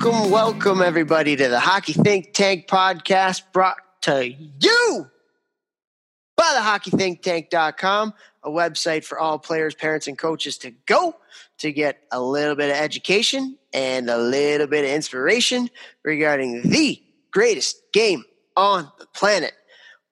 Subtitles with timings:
[0.00, 5.06] welcome, welcome everybody to the Hockey Think Tank podcast brought to you
[6.36, 11.16] by the hockeythinktank.com, a website for all players, parents, and coaches to go
[11.58, 15.68] to get a little bit of education and a little bit of inspiration
[16.04, 18.24] regarding the greatest game
[18.56, 19.52] on the planet.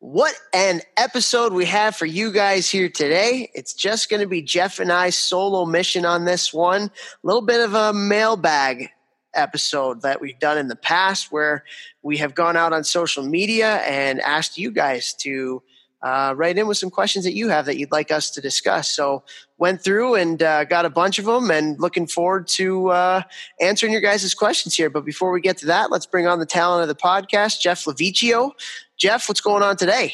[0.01, 3.51] What an episode we have for you guys here today.
[3.55, 6.83] It's just going to be Jeff and I solo mission on this one.
[6.83, 6.91] A
[7.23, 8.91] little bit of a mailbag
[9.37, 11.65] episode that we've done in the past where
[12.03, 15.63] we have gone out on social media and asked you guys to
[16.03, 18.89] uh, write in with some questions that you have that you'd like us to discuss.
[18.89, 19.25] So
[19.59, 23.23] went through and uh, got a bunch of them and looking forward to uh,
[23.61, 24.91] answering your guys' questions here.
[24.91, 27.85] But before we get to that, let's bring on the talent of the podcast, Jeff
[27.85, 28.53] LoVecchio.
[28.97, 30.13] Jeff, what's going on today?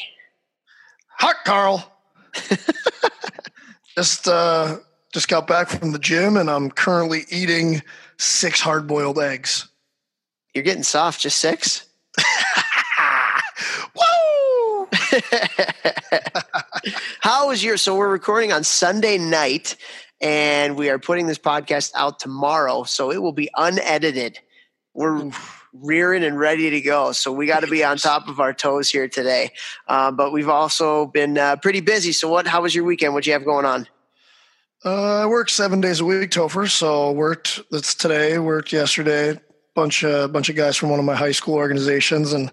[1.19, 1.91] Hot Carl.
[3.95, 4.77] just uh,
[5.13, 7.83] just got back from the gym and I'm currently eating
[8.17, 9.67] six hard boiled eggs.
[10.53, 11.85] You're getting soft, just six?
[13.95, 14.87] Woo!
[17.21, 17.77] How was your?
[17.77, 19.75] So we're recording on Sunday night,
[20.21, 24.39] and we are putting this podcast out tomorrow, so it will be unedited.
[24.93, 25.31] We're
[25.73, 28.89] rearing and ready to go, so we got to be on top of our toes
[28.89, 29.51] here today.
[29.87, 32.11] Uh, but we've also been uh, pretty busy.
[32.11, 32.45] So what?
[32.45, 33.13] How was your weekend?
[33.13, 33.87] What you have going on?
[34.85, 36.69] Uh, I work seven days a week, Topher.
[36.69, 37.61] So worked.
[37.71, 38.37] That's today.
[38.37, 39.39] Worked yesterday.
[39.75, 42.51] Bunch of bunch of guys from one of my high school organizations and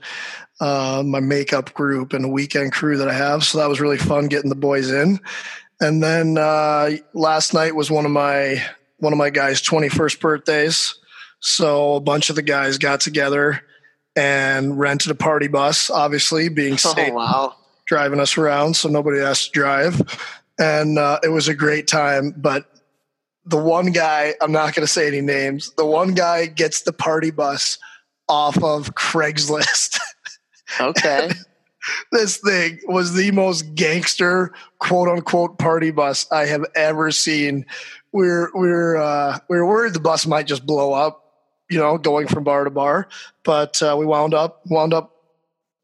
[0.60, 3.44] uh, my makeup group and a weekend crew that I have.
[3.44, 5.18] So that was really fun getting the boys in.
[5.80, 8.62] And then uh, last night was one of my
[8.98, 10.94] one of my guys' twenty first birthdays.
[11.40, 13.62] So a bunch of the guys got together
[14.14, 15.90] and rented a party bus.
[15.90, 17.56] Obviously, being safe, Oh wow!
[17.86, 20.00] driving us around, so nobody has to drive.
[20.60, 22.34] And uh, it was a great time.
[22.36, 22.70] But
[23.44, 26.92] the one guy, I'm not going to say any names, the one guy gets the
[26.92, 27.78] party bus
[28.28, 29.98] off of Craigslist.
[30.80, 31.32] Okay,
[32.12, 37.66] this thing was the most gangster quote unquote party bus I have ever seen.
[38.12, 41.24] We're we're uh, we're worried the bus might just blow up,
[41.68, 43.08] you know, going from bar to bar.
[43.42, 45.19] But uh, we wound up wound up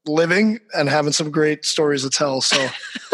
[0.08, 2.40] living and having some great stories to tell.
[2.40, 2.56] So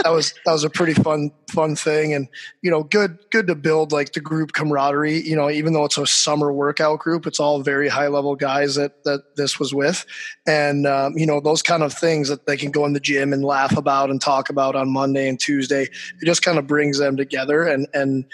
[0.02, 2.28] that was that was a pretty fun fun thing, and
[2.62, 5.20] you know, good good to build like the group camaraderie.
[5.20, 8.74] You know, even though it's a summer workout group, it's all very high level guys
[8.76, 10.04] that that this was with,
[10.46, 13.32] and um, you know those kind of things that they can go in the gym
[13.32, 15.82] and laugh about and talk about on Monday and Tuesday.
[15.82, 18.26] It just kind of brings them together, and and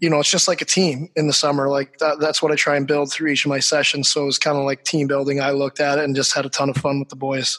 [0.00, 1.68] you know, it's just like a team in the summer.
[1.68, 4.08] Like that, that's what I try and build through each of my sessions.
[4.08, 5.40] So it was kind of like team building.
[5.40, 7.58] I looked at it and just had a ton of fun with the boys.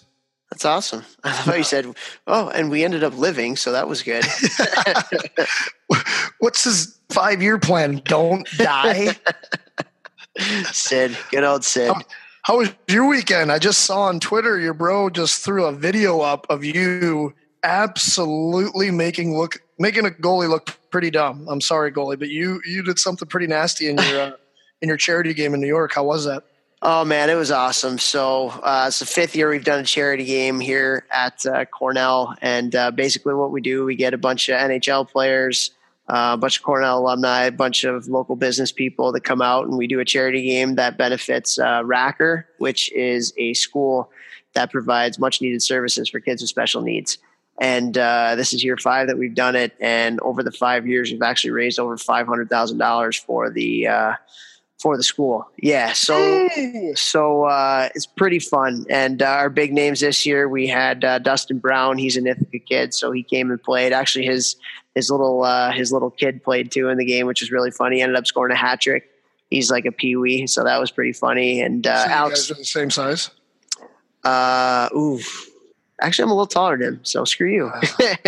[0.55, 1.03] That's awesome.
[1.25, 1.93] I thought you said,
[2.27, 4.23] "Oh," and we ended up living, so that was good.
[6.39, 8.01] What's his five year plan?
[8.05, 9.17] Don't die.
[10.71, 11.91] Sid, good old Sid.
[12.44, 13.51] How was your weekend?
[13.51, 17.33] I just saw on Twitter your bro just threw a video up of you
[17.63, 21.47] absolutely making look making a goalie look pretty dumb.
[21.49, 24.31] I'm sorry, goalie, but you you did something pretty nasty in your uh,
[24.81, 25.94] in your charity game in New York.
[25.94, 26.44] How was that?
[26.88, 27.97] Oh man, it was awesome.
[27.97, 32.35] So uh, it's the fifth year we've done a charity game here at uh, Cornell,
[32.44, 35.72] and uh, basically what we do, we get a bunch of NHL players,
[36.07, 39.66] uh, a bunch of Cornell alumni, a bunch of local business people that come out,
[39.66, 44.12] and we do a charity game that benefits uh, Racker, which is a school
[44.53, 47.18] that provides much needed services for kids with special needs.
[47.57, 51.12] And uh, this is year five that we've done it, and over the five years,
[51.12, 53.88] we've actually raised over five hundred thousand dollars for the
[54.85, 55.50] for the school.
[55.57, 56.47] Yeah, so
[56.94, 58.85] so uh, it's pretty fun.
[58.88, 61.97] And uh, our big names this year, we had uh, Dustin Brown.
[61.97, 63.94] He's an Ithaca kid, so he came and played.
[63.94, 64.57] Actually, his
[64.94, 67.95] his little uh, his little kid played too in the game, which was really funny.
[67.95, 69.09] He ended up scoring a hat trick.
[69.50, 71.62] He's like a peewee, so that was pretty funny.
[71.62, 73.31] And uh, So you Alex, guys are the same size.
[74.24, 75.19] uh, ooh,
[76.01, 77.71] actually, I'm a little taller than him, so screw you.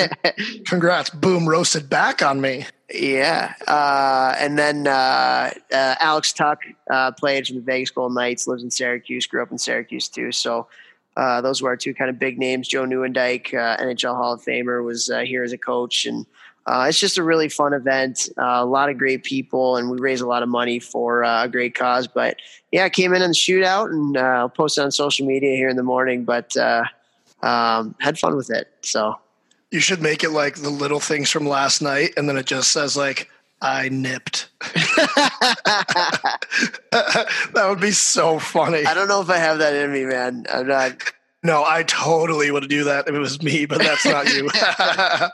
[0.65, 1.09] Congrats!
[1.09, 2.65] Boom, roasted back on me.
[2.93, 6.59] Yeah, uh, and then uh, uh, Alex Tuch
[6.89, 10.31] uh, played for the Vegas Golden Knights, lives in Syracuse, grew up in Syracuse too.
[10.31, 10.67] So
[11.17, 12.67] uh, those were our two kind of big names.
[12.67, 16.25] Joe Nieuwendyk, uh, NHL Hall of Famer, was uh, here as a coach, and
[16.67, 18.29] uh, it's just a really fun event.
[18.37, 21.45] Uh, a lot of great people, and we raise a lot of money for uh,
[21.45, 22.07] a great cause.
[22.07, 22.37] But
[22.71, 25.55] yeah, I came in in the shootout, and uh, I'll post it on social media
[25.55, 26.23] here in the morning.
[26.23, 26.83] But uh,
[27.41, 28.67] um, had fun with it.
[28.81, 29.15] So
[29.71, 32.71] You should make it like the little things from last night, and then it just
[32.71, 33.29] says like
[33.61, 34.49] I nipped.
[37.53, 38.85] that would be so funny.
[38.85, 40.45] I don't know if I have that in me, man.
[40.51, 41.13] I'm not.
[41.43, 44.49] No, I totally would do that if it was me, but that's not you.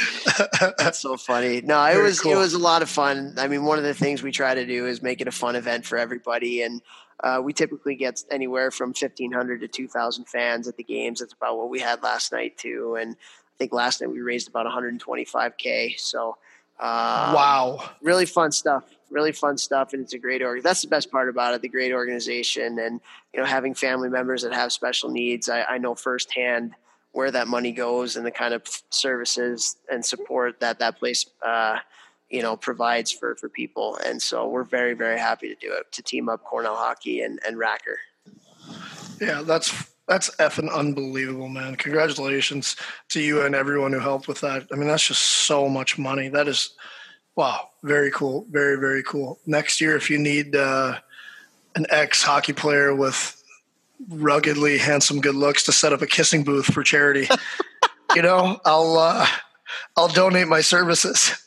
[0.78, 1.60] That's so funny.
[1.60, 2.32] No, it Very was cool.
[2.32, 3.34] it was a lot of fun.
[3.36, 5.56] I mean, one of the things we try to do is make it a fun
[5.56, 6.80] event for everybody, and
[7.22, 11.20] uh, we typically get anywhere from fifteen hundred to two thousand fans at the games.
[11.20, 14.48] That's about what we had last night too, and I think last night we raised
[14.48, 15.94] about one hundred and twenty five k.
[15.98, 16.36] So.
[16.80, 17.90] Uh, wow!
[18.00, 18.82] Really fun stuff.
[19.08, 20.64] Really fun stuff, and it's a great org.
[20.64, 21.62] That's the best part about it.
[21.62, 23.00] The great organization, and
[23.32, 25.48] you know, having family members that have special needs.
[25.48, 26.74] I, I know firsthand
[27.12, 31.78] where that money goes and the kind of services and support that that place uh,
[32.32, 33.98] you know provides for for people.
[34.04, 37.38] And so we're very very happy to do it to team up cornell hockey and
[37.46, 37.96] and racker.
[39.20, 41.76] Yeah that's that's effing unbelievable man.
[41.76, 42.76] Congratulations
[43.10, 44.66] to you and everyone who helped with that.
[44.72, 46.28] I mean that's just so much money.
[46.28, 46.70] That is
[47.36, 49.38] wow very cool very very cool.
[49.46, 50.98] Next year if you need uh,
[51.74, 53.38] an ex hockey player with
[54.08, 57.28] ruggedly handsome good looks to set up a kissing booth for charity.
[58.16, 59.26] you know, I'll uh,
[59.96, 61.41] I'll donate my services.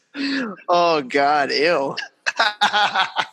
[0.67, 1.95] Oh God, ew.
[2.37, 3.25] I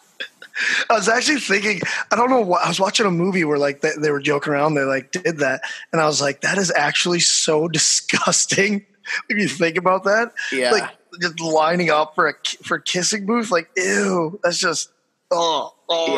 [0.90, 1.81] was actually thinking,
[2.11, 4.52] I don't know what I was watching a movie where like they, they, were joking
[4.52, 5.62] around, they like did that,
[5.93, 8.84] and I was like, that is actually so disgusting.
[9.29, 10.90] if you think about that, yeah, like
[11.20, 14.90] just lining up for a for kissing booth, like ew, that's just
[15.31, 16.17] oh, oh.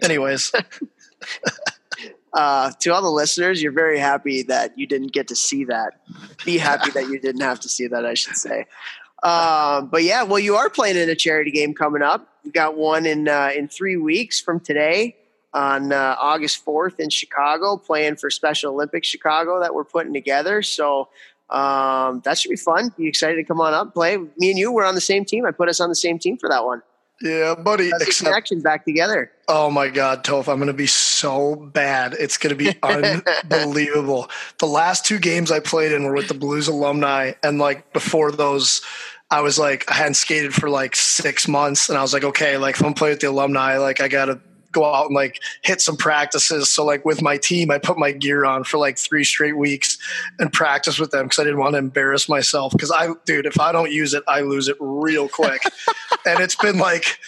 [0.00, 0.06] yeah.
[0.06, 0.52] Anyways,
[2.32, 6.00] uh, to all the listeners, you're very happy that you didn't get to see that.
[6.44, 8.66] Be happy that you didn't have to see that, I should say.
[9.22, 12.28] Um, but yeah, well, you are playing in a charity game coming up.
[12.44, 15.16] We got one in uh, in three weeks from today
[15.54, 20.62] on uh, August 4th in Chicago, playing for Special Olympics Chicago that we're putting together.
[20.62, 21.08] So
[21.50, 22.92] um, that should be fun.
[22.96, 24.18] You excited to come on up, play?
[24.18, 25.46] Me and you were on the same team.
[25.46, 26.82] I put us on the same team for that one.
[27.20, 27.90] Yeah, buddy.
[27.90, 29.32] That's except, connection back together.
[29.48, 32.14] Oh my God, Toph, I'm going to be so bad.
[32.14, 34.30] It's going to be unbelievable.
[34.58, 38.30] The last two games I played in were with the Blues alumni, and like before
[38.30, 38.82] those,
[39.30, 42.56] I was like, I hadn't skated for like six months, and I was like, okay,
[42.56, 44.40] like if I'm playing with the alumni, like I got to
[44.72, 46.68] go out and like hit some practices.
[46.68, 49.98] So like with my team, I put my gear on for like three straight weeks
[50.38, 52.72] and practice with them because I didn't want to embarrass myself.
[52.72, 55.62] Because I, dude, if I don't use it, I lose it real quick.
[56.26, 57.18] and it's been like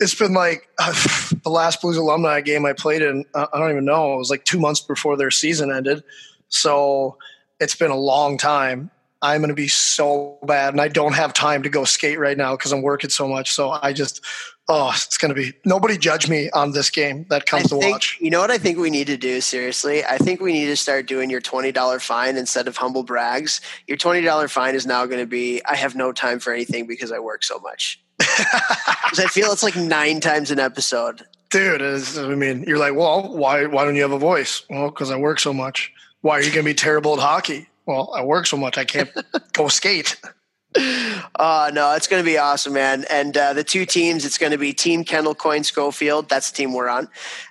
[0.00, 0.92] it's been like uh,
[1.42, 3.24] the last Blues alumni game I played in.
[3.34, 4.14] Uh, I don't even know.
[4.14, 6.02] It was like two months before their season ended.
[6.48, 7.18] So
[7.60, 8.90] it's been a long time.
[9.20, 12.36] I'm going to be so bad, and I don't have time to go skate right
[12.36, 13.50] now because I'm working so much.
[13.50, 14.24] So I just
[14.68, 17.80] oh, it's going to be nobody judge me on this game that comes I to
[17.80, 18.18] think, watch.
[18.20, 20.04] You know what I think we need to do seriously?
[20.04, 23.60] I think we need to start doing your $20 fine instead of humble brags.
[23.86, 27.12] Your $20 fine is now going to be I have no time for anything because
[27.12, 28.00] I work so much.
[29.08, 31.22] Because I feel it's like nine times an episode.
[31.48, 34.62] Dude, I mean, you're like, well, why, why don't you have a voice?
[34.68, 35.90] Well, because I work so much.
[36.20, 37.68] Why are you going to be terrible at hockey?
[37.86, 39.10] Well, I work so much, I can't
[39.54, 40.20] go skate.
[40.74, 43.04] Uh, no, it's going to be awesome, man.
[43.10, 46.28] And uh, the two teams, it's going to be Team Kendall Coyne Schofield.
[46.28, 47.08] That's the team we're on,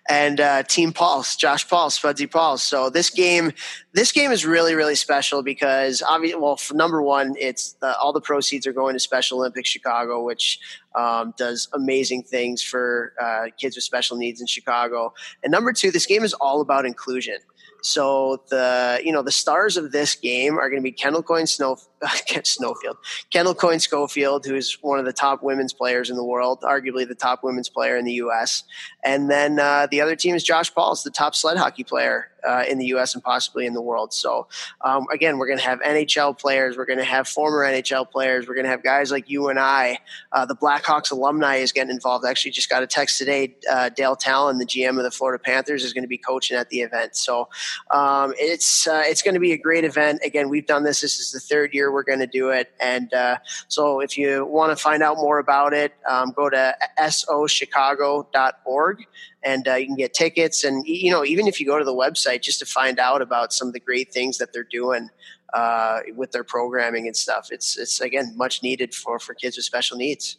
[0.07, 2.61] and uh, Team Pauls, Josh Pauls, Fudzy Pauls.
[2.61, 3.53] So this game,
[3.93, 8.21] this game is really, really special because obviously, well, number one, it's the, all the
[8.21, 10.59] proceeds are going to Special Olympics Chicago, which
[10.95, 15.13] um, does amazing things for uh, kids with special needs in Chicago.
[15.43, 17.37] And number two, this game is all about inclusion.
[17.81, 21.47] So the you know the stars of this game are going to be Kendall Coyne
[21.47, 21.77] Snow
[22.44, 22.97] Snowfield,
[23.30, 27.16] Kendall Coyne Schofield, who's one of the top women's players in the world, arguably the
[27.16, 28.63] top women's player in the U.S.
[29.04, 32.63] And then uh, the other team is Josh Pauls, the top sled hockey player uh,
[32.68, 33.13] in the U.S.
[33.13, 34.13] and possibly in the world.
[34.13, 34.47] So
[34.81, 38.47] um, again, we're going to have NHL players, we're going to have former NHL players,
[38.47, 39.99] we're going to have guys like you and I.
[40.31, 42.25] Uh, the Blackhawks alumni is getting involved.
[42.25, 43.56] I actually, just got a text today.
[43.69, 46.69] Uh, Dale Tallon, the GM of the Florida Panthers, is going to be coaching at
[46.69, 47.16] the event.
[47.16, 47.49] So
[47.92, 50.21] um, it's uh, it's going to be a great event.
[50.23, 51.01] Again, we've done this.
[51.01, 54.45] This is the third year we're going to do it, and uh, so if you
[54.45, 59.06] want to find out more about it, um, go to sochicago.org
[59.44, 60.63] and uh, you can get tickets.
[60.63, 63.53] And you know, even if you go to the website just to find out about
[63.53, 65.09] some of the great things that they're doing
[65.53, 69.65] uh, with their programming and stuff, it's it's again much needed for for kids with
[69.65, 70.37] special needs.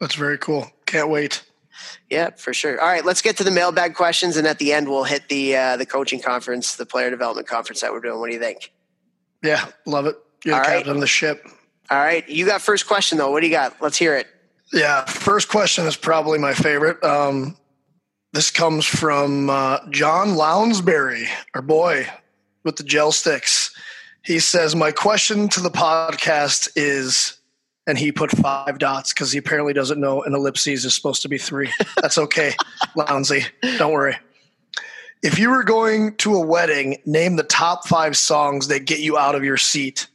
[0.00, 0.70] That's very cool.
[0.86, 1.44] Can't wait.
[2.08, 2.80] Yeah, for sure.
[2.80, 5.56] All right, let's get to the mailbag questions, and at the end, we'll hit the
[5.56, 8.20] uh, the coaching conference, the player development conference that we're doing.
[8.20, 8.72] What do you think?
[9.42, 10.16] Yeah, love it.
[10.44, 10.94] You're All the captain right.
[10.96, 11.46] of the ship.
[11.90, 13.30] All right, you got first question though.
[13.30, 13.80] What do you got?
[13.80, 14.26] Let's hear it.
[14.72, 17.02] Yeah, first question is probably my favorite.
[17.04, 17.56] Um,
[18.32, 22.08] this comes from uh, John Lounsbury, our boy
[22.64, 23.72] with the gel sticks.
[24.24, 27.38] He says, My question to the podcast is,
[27.86, 31.28] and he put five dots because he apparently doesn't know an ellipses is supposed to
[31.28, 31.70] be three.
[32.00, 32.54] That's okay,
[32.96, 33.44] Lounsy.
[33.78, 34.16] Don't worry.
[35.22, 39.16] If you were going to a wedding, name the top five songs that get you
[39.16, 40.06] out of your seat.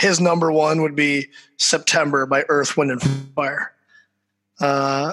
[0.00, 1.28] His number one would be
[1.58, 3.02] September by Earth, Wind, and
[3.34, 3.72] Fire.
[4.58, 5.12] Uh,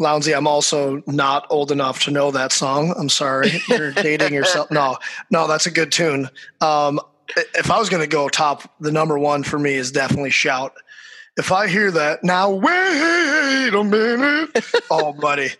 [0.00, 2.94] Lounsey, I'm also not old enough to know that song.
[2.98, 3.62] I'm sorry.
[3.68, 4.70] You're dating yourself.
[4.70, 4.98] No,
[5.30, 6.28] no, that's a good tune.
[6.60, 7.00] Um,
[7.54, 10.72] if I was going to go top, the number one for me is definitely Shout.
[11.36, 14.64] If I hear that, now wait a minute.
[14.90, 15.50] oh, buddy,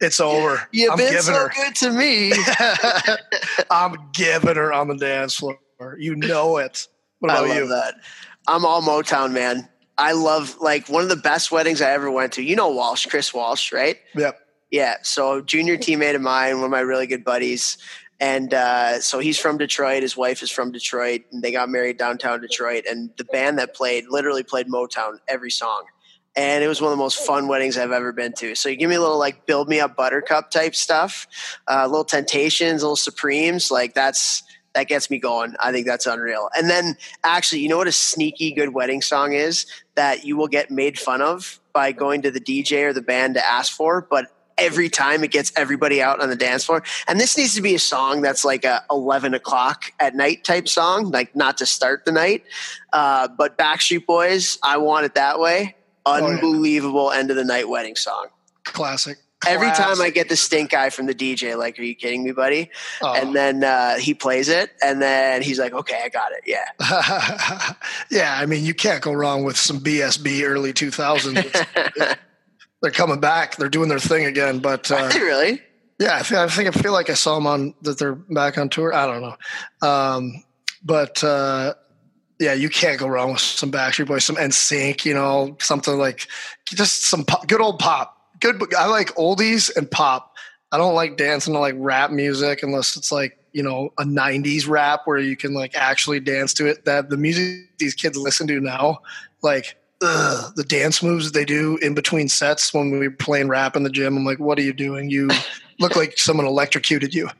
[0.00, 0.66] it's over.
[0.72, 1.50] You've I'm been so her.
[1.54, 2.32] good to me.
[3.70, 5.58] I'm giving her on the dance floor.
[5.98, 6.88] You know it.
[7.20, 7.68] What I love you?
[7.68, 7.94] that.
[8.46, 9.68] I'm all Motown, man.
[9.96, 12.42] I love like one of the best weddings I ever went to.
[12.42, 13.96] You know Walsh, Chris Walsh, right?
[14.14, 14.38] Yep.
[14.70, 14.94] Yeah.
[15.02, 17.78] So junior teammate of mine, one of my really good buddies.
[18.20, 20.02] And uh, so he's from Detroit.
[20.02, 22.84] His wife is from Detroit, and they got married downtown Detroit.
[22.88, 25.84] And the band that played literally played Motown every song.
[26.36, 28.54] And it was one of the most fun weddings I've ever been to.
[28.54, 31.26] So you give me a little like build me up buttercup type stuff,
[31.68, 33.70] uh, little Temptations, little Supremes.
[33.70, 34.42] Like that's
[34.78, 35.56] that gets me going.
[35.58, 36.50] I think that's unreal.
[36.56, 39.66] And then actually, you know what a sneaky good wedding song is
[39.96, 43.34] that you will get made fun of by going to the DJ or the band
[43.34, 46.84] to ask for, but every time it gets everybody out on the dance floor.
[47.08, 50.68] And this needs to be a song that's like a 11 o'clock at night type
[50.68, 52.44] song, like not to start the night.
[52.92, 55.74] Uh, but Backstreet Boys, I want it that way.
[56.06, 56.24] Oh, yeah.
[56.24, 58.28] Unbelievable end of the night wedding song.
[58.62, 59.18] Classic.
[59.46, 62.32] Every time I get the stink eye from the DJ, like, are you kidding me,
[62.32, 62.70] buddy?
[63.00, 63.14] Oh.
[63.14, 66.42] And then uh, he plays it, and then he's like, okay, I got it.
[66.44, 67.74] Yeah.
[68.10, 72.18] yeah, I mean, you can't go wrong with some BSB early 2000s.
[72.82, 73.56] They're coming back.
[73.56, 74.58] They're doing their thing again.
[74.60, 75.60] But uh, really?
[75.98, 78.56] yeah, I think, I think I feel like I saw them on that they're back
[78.56, 78.94] on tour.
[78.94, 79.88] I don't know.
[79.88, 80.44] Um,
[80.84, 81.74] but uh,
[82.38, 86.28] yeah, you can't go wrong with some Backstreet Boys, some NSYNC, you know, something like
[86.66, 88.14] just some pop, good old pop.
[88.40, 88.74] Good.
[88.74, 90.34] I like oldies and pop.
[90.70, 94.68] I don't like dancing to like rap music unless it's like you know a '90s
[94.68, 96.84] rap where you can like actually dance to it.
[96.84, 98.98] That the music these kids listen to now,
[99.42, 103.76] like ugh, the dance moves they do in between sets when we were playing rap
[103.76, 104.16] in the gym.
[104.16, 105.10] I'm like, what are you doing?
[105.10, 105.28] You
[105.78, 107.30] look like someone electrocuted you.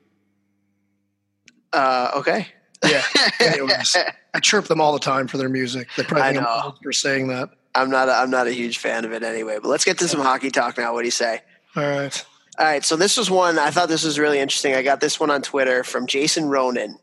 [1.73, 2.49] Uh, okay.
[2.87, 3.03] Yeah.
[3.41, 3.97] Anyways,
[4.35, 5.89] I chirp them all the time for their music.
[5.97, 7.51] They probably think I'm for saying that.
[7.75, 8.09] I'm not.
[8.09, 9.59] A, I'm not a huge fan of it anyway.
[9.61, 10.93] But let's get to some hockey talk now.
[10.93, 11.41] What do you say?
[11.77, 12.25] All right.
[12.59, 12.85] All right.
[12.85, 13.59] So this was one.
[13.59, 14.75] I thought this was really interesting.
[14.75, 16.99] I got this one on Twitter from Jason Ronan,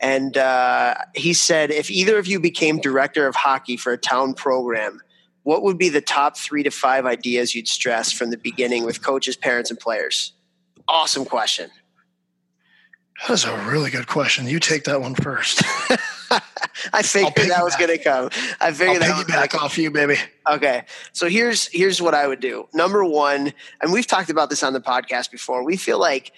[0.00, 4.34] and uh, he said, if either of you became director of hockey for a town
[4.34, 5.00] program,
[5.42, 9.02] what would be the top three to five ideas you'd stress from the beginning with
[9.02, 10.32] coaches, parents, and players?
[10.88, 11.70] Awesome question.
[13.26, 14.46] That's a really good question.
[14.46, 15.62] You take that one first.
[16.92, 18.30] I figured that was going to come.
[18.60, 20.16] I I'll figured that was gonna piggyback off you, baby.
[20.48, 20.84] Okay.
[21.12, 22.68] So here's here's what I would do.
[22.74, 25.64] Number one, and we've talked about this on the podcast before.
[25.64, 26.32] We feel like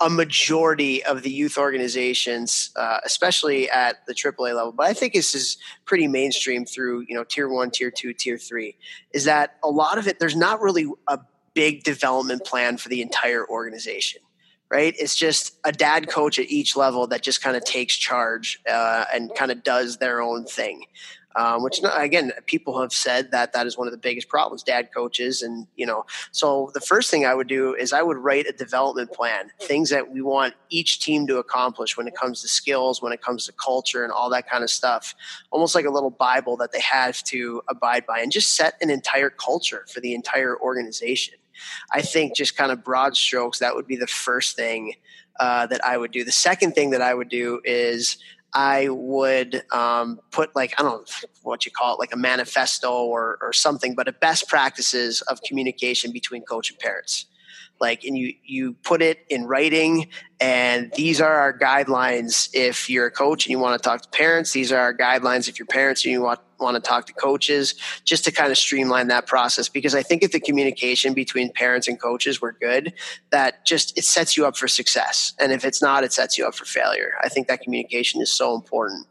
[0.00, 5.14] a majority of the youth organizations, uh, especially at the AAA level, but I think
[5.14, 8.76] this is pretty mainstream through you know tier one, tier two, tier three,
[9.12, 11.18] is that a lot of it there's not really a
[11.54, 14.20] big development plan for the entire organization.
[14.68, 18.58] Right, it's just a dad coach at each level that just kind of takes charge
[18.68, 20.86] uh, and kind of does their own thing.
[21.36, 24.88] Um, which again people have said that that is one of the biggest problems dad
[24.94, 28.46] coaches and you know so the first thing i would do is i would write
[28.46, 32.48] a development plan things that we want each team to accomplish when it comes to
[32.48, 35.14] skills when it comes to culture and all that kind of stuff.
[35.50, 38.90] Almost like a little bible that they have to abide by and just set an
[38.90, 41.34] entire culture for the entire organization
[41.92, 44.94] i think just kind of broad strokes that would be the first thing
[45.40, 48.18] uh, that i would do the second thing that i would do is
[48.56, 52.90] I would um, put like I don't know what you call it, like a manifesto
[52.90, 57.26] or or something, but a best practices of communication between coach and parents.
[57.78, 60.08] Like, and you you put it in writing,
[60.40, 62.48] and these are our guidelines.
[62.54, 65.48] If you're a coach and you want to talk to parents, these are our guidelines.
[65.48, 68.58] If you're parents and you want want to talk to coaches, just to kind of
[68.58, 69.68] streamline that process.
[69.68, 72.92] Because I think if the communication between parents and coaches were good,
[73.30, 75.34] that just it sets you up for success.
[75.38, 77.14] And if it's not, it sets you up for failure.
[77.22, 79.06] I think that communication is so important.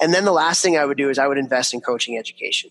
[0.00, 2.70] And then the last thing I would do is I would invest in coaching education.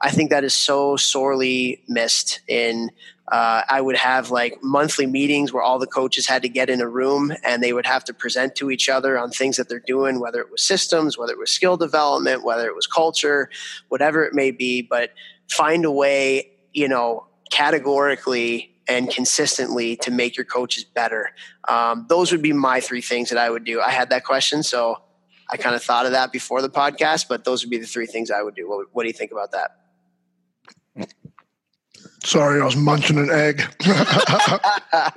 [0.00, 2.90] I think that is so sorely missed in
[3.30, 6.80] uh, I would have like monthly meetings where all the coaches had to get in
[6.80, 9.80] a room and they would have to present to each other on things that they're
[9.80, 13.50] doing, whether it was systems, whether it was skill development, whether it was culture,
[13.88, 14.82] whatever it may be.
[14.82, 15.12] But
[15.48, 21.30] find a way, you know, categorically and consistently to make your coaches better.
[21.68, 23.80] Um, those would be my three things that I would do.
[23.80, 25.02] I had that question, so
[25.50, 28.06] I kind of thought of that before the podcast, but those would be the three
[28.06, 28.68] things I would do.
[28.68, 29.77] What, what do you think about that?
[32.24, 33.62] Sorry, I was munching an egg.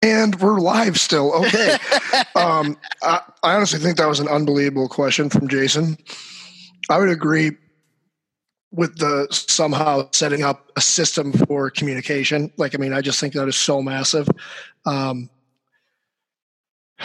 [0.00, 1.32] And we're live still.
[1.34, 1.76] Okay.
[2.36, 5.98] um, I, I honestly think that was an unbelievable question from Jason.
[6.88, 7.52] I would agree
[8.70, 12.52] with the somehow setting up a system for communication.
[12.56, 14.28] Like, I mean, I just think that is so massive.
[14.86, 15.30] Um,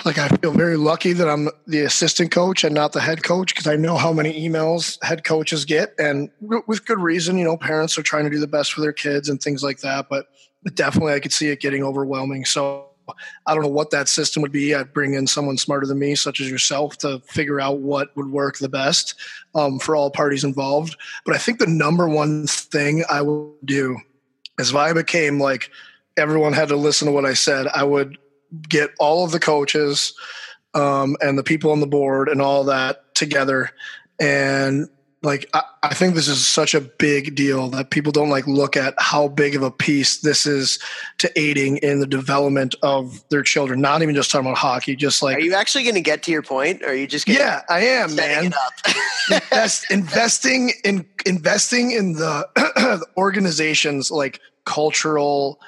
[0.05, 3.53] like I feel very lucky that I'm the assistant coach and not the head coach
[3.53, 7.37] because I know how many emails head coaches get, and with good reason.
[7.37, 9.79] You know, parents are trying to do the best for their kids and things like
[9.79, 10.07] that.
[10.09, 10.27] But
[10.73, 12.45] definitely, I could see it getting overwhelming.
[12.45, 12.87] So
[13.45, 14.73] I don't know what that system would be.
[14.73, 18.31] I'd bring in someone smarter than me, such as yourself, to figure out what would
[18.31, 19.15] work the best
[19.55, 20.95] um, for all parties involved.
[21.25, 23.97] But I think the number one thing I would do
[24.59, 25.69] is if I became like
[26.17, 28.17] everyone had to listen to what I said, I would
[28.69, 30.13] get all of the coaches
[30.73, 33.71] um, and the people on the board and all that together
[34.19, 34.89] and
[35.23, 38.75] like I, I, think this is such a big deal that people don't like look
[38.75, 40.79] at how big of a piece this is
[41.19, 43.79] to aiding in the development of their children.
[43.79, 46.31] Not even just talking about hockey, just like Are you actually going to get to
[46.31, 48.53] your point or are you just Yeah, I am, man.
[49.31, 55.59] Invest, investing in investing in the, the organizations like cultural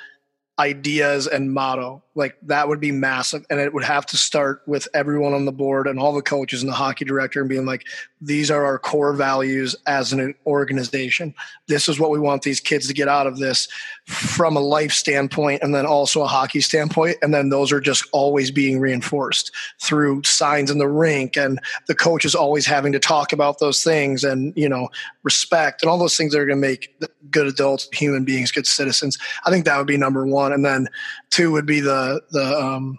[0.59, 4.87] ideas and motto like that would be massive and it would have to start with
[4.93, 7.85] everyone on the board and all the coaches and the hockey director and being like
[8.21, 11.33] these are our core values as an organization.
[11.67, 13.67] This is what we want these kids to get out of this
[14.05, 18.07] from a life standpoint and then also a hockey standpoint and then those are just
[18.13, 23.33] always being reinforced through signs in the rink and the coaches always having to talk
[23.33, 24.87] about those things and you know
[25.23, 26.95] respect and all those things that are going to make
[27.31, 29.17] good adults human beings good citizens.
[29.45, 30.87] I think that would be number one and then
[31.31, 32.97] two would be the the um,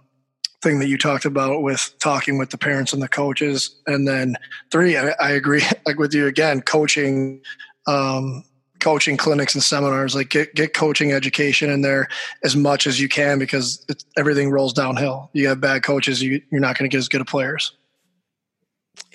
[0.62, 4.36] thing that you talked about with talking with the parents and the coaches, and then
[4.70, 7.42] three, I, I agree like with you again, coaching.
[7.86, 8.44] Um,
[8.78, 12.08] coaching clinics and seminars like get, get coaching education in there
[12.44, 13.84] as much as you can because
[14.18, 17.23] everything rolls downhill you have bad coaches you, you're not going to get as good
[17.23, 17.73] of players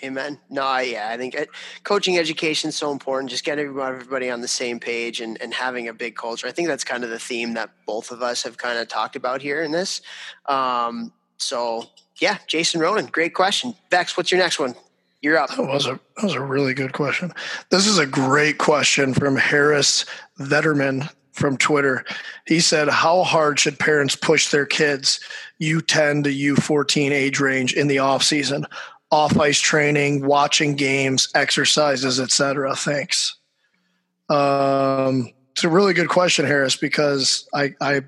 [0.03, 0.39] Amen.
[0.49, 1.49] No, yeah, I think it,
[1.83, 3.29] coaching education is so important.
[3.29, 6.47] Just get everybody, everybody on the same page and, and having a big culture.
[6.47, 9.15] I think that's kind of the theme that both of us have kind of talked
[9.15, 10.01] about here in this.
[10.47, 11.85] Um, so,
[12.17, 13.75] yeah, Jason Ronan, great question.
[13.91, 14.75] Vex, what's your next one?
[15.21, 15.51] You're up.
[15.51, 17.31] That was a that was a really good question.
[17.69, 20.05] This is a great question from Harris
[20.39, 22.03] Vetterman from Twitter.
[22.47, 25.19] He said, "How hard should parents push their kids
[25.61, 28.65] U10 to U14 age range in the off season?
[29.11, 32.75] Off ice training, watching games, exercises, etc.
[32.75, 33.35] Thanks.
[34.29, 38.03] Um, it's a really good question, Harris, because I, I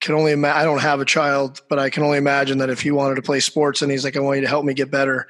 [0.00, 0.60] can only imagine.
[0.60, 3.22] I don't have a child, but I can only imagine that if he wanted to
[3.22, 5.26] play sports and he's like, "I want you to help me get better,"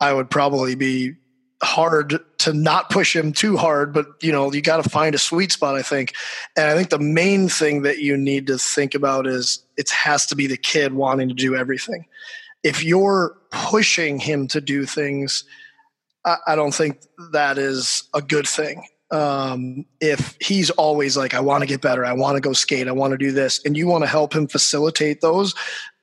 [0.00, 1.14] I would probably be
[1.62, 3.92] hard to not push him too hard.
[3.92, 5.76] But you know, you got to find a sweet spot.
[5.76, 6.14] I think,
[6.56, 10.24] and I think the main thing that you need to think about is it has
[10.28, 12.06] to be the kid wanting to do everything
[12.62, 15.44] if you're pushing him to do things,
[16.24, 17.00] I, I don't think
[17.32, 18.86] that is a good thing.
[19.12, 22.88] Um, if he's always like, I want to get better, I want to go skate,
[22.88, 25.54] I want to do this, and you want to help him facilitate those,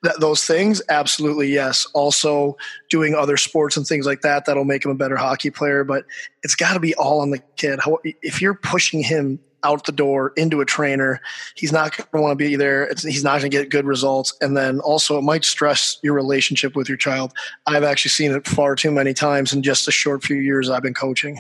[0.06, 1.86] th- those things, absolutely yes.
[1.94, 2.56] Also,
[2.90, 5.84] doing other sports and things like that that'll make him a better hockey player.
[5.84, 6.06] But
[6.44, 7.80] it's got to be all on the kid.
[7.84, 11.22] How, if you're pushing him out the door into a trainer.
[11.56, 12.84] He's not going to want to be there.
[12.84, 14.36] It's, he's not going to get good results.
[14.42, 17.34] And then also, it might stress your relationship with your child.
[17.66, 20.84] I've actually seen it far too many times in just a short few years I've
[20.84, 21.40] been coaching.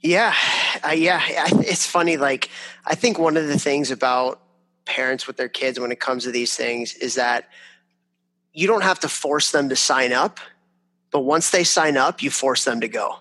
[0.00, 0.34] Yeah,
[0.86, 1.20] uh, yeah.
[1.26, 2.16] It's funny.
[2.16, 2.50] Like,
[2.86, 4.40] I think one of the things about
[4.84, 7.48] parents with their kids when it comes to these things is that
[8.52, 10.40] you don't have to force them to sign up,
[11.10, 13.18] but once they sign up, you force them to go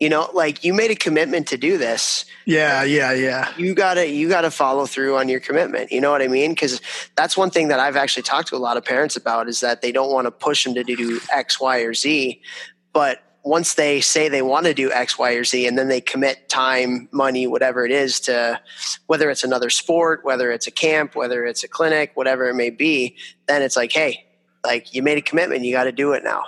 [0.00, 2.24] you know like you made a commitment to do this.
[2.44, 3.52] Yeah yeah yeah.
[3.56, 6.50] You gotta you gotta follow through on your commitment you know what i mean?
[6.50, 6.80] Because
[7.16, 9.82] that's one thing that i've actually talked to a lot of parents about is that
[9.82, 12.40] they don't want to push them to do x y or z
[12.92, 16.00] but once they say they want to do x y or z and then they
[16.00, 18.60] commit time money whatever it is to
[19.06, 22.70] whether it's another sport whether it's a camp whether it's a clinic whatever it may
[22.70, 24.24] be then it's like hey
[24.64, 26.42] like you made a commitment you got to do it now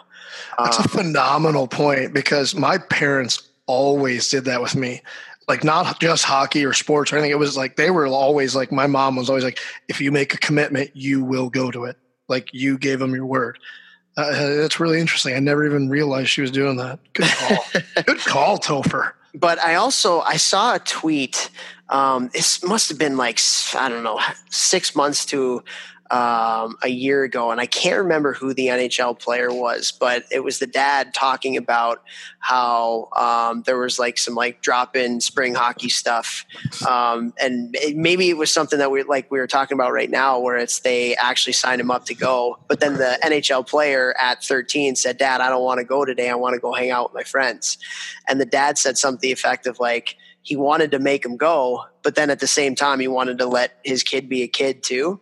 [0.58, 5.02] that's a um, phenomenal point because my parents always did that with me.
[5.46, 7.30] Like not just hockey or sports or anything.
[7.30, 10.34] It was like they were always like my mom was always like, if you make
[10.34, 11.96] a commitment, you will go to it.
[12.28, 13.58] Like you gave them your word.
[14.16, 15.34] Uh, that's really interesting.
[15.34, 16.98] I never even realized she was doing that.
[17.12, 17.58] Good call.
[18.04, 19.12] Good call, Topher.
[19.32, 21.50] But I also I saw a tweet.
[21.88, 23.38] Um, this must have been like
[23.76, 25.62] I don't know six months to
[26.10, 30.42] um, a year ago, and I can't remember who the NHL player was, but it
[30.42, 32.02] was the dad talking about
[32.38, 36.46] how um, there was like some like drop in spring hockey stuff,
[36.88, 40.10] um, and it, maybe it was something that we like we were talking about right
[40.10, 44.14] now, where it's they actually signed him up to go, but then the NHL player
[44.18, 46.30] at 13 said, "Dad, I don't want to go today.
[46.30, 47.76] I want to go hang out with my friends,"
[48.26, 52.30] and the dad said something effective like he wanted to make him go, but then
[52.30, 55.20] at the same time, he wanted to let his kid be a kid too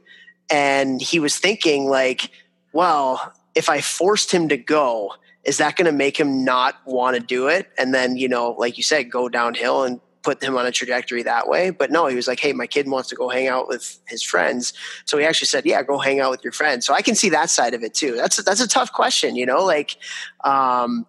[0.50, 2.30] and he was thinking like
[2.72, 5.12] well if i forced him to go
[5.46, 7.70] is that going to make him not want to do it?
[7.78, 11.22] And then you know like you said go downhill and put him on a trajectory
[11.22, 11.70] that way.
[11.70, 14.22] But no he was like hey my kid wants to go hang out with his
[14.22, 14.74] friends.
[15.04, 16.84] So he actually said yeah go hang out with your friends.
[16.84, 18.16] So i can see that side of it too.
[18.16, 19.96] That's a, that's a tough question you know like
[20.44, 21.06] um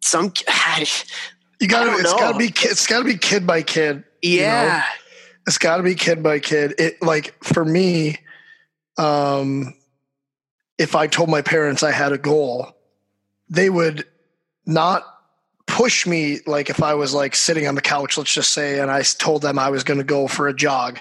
[0.00, 0.24] some
[1.60, 2.18] you gotta it's know.
[2.18, 4.84] gotta be it's gotta be kid by kid yeah you know?
[5.46, 6.74] it's gotta be kid by kid.
[6.78, 8.18] It like for me
[8.98, 9.74] um,
[10.76, 12.76] if I told my parents I had a goal,
[13.48, 14.04] they would
[14.66, 15.04] not
[15.66, 18.90] push me like if I was like sitting on the couch, let's just say, and
[18.90, 20.98] I told them I was going to go for a jog.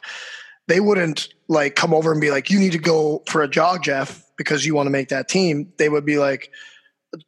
[0.68, 3.84] They wouldn't like come over and be like, "You need to go for a jog,
[3.84, 6.52] Jeff, because you want to make that team." They would be like,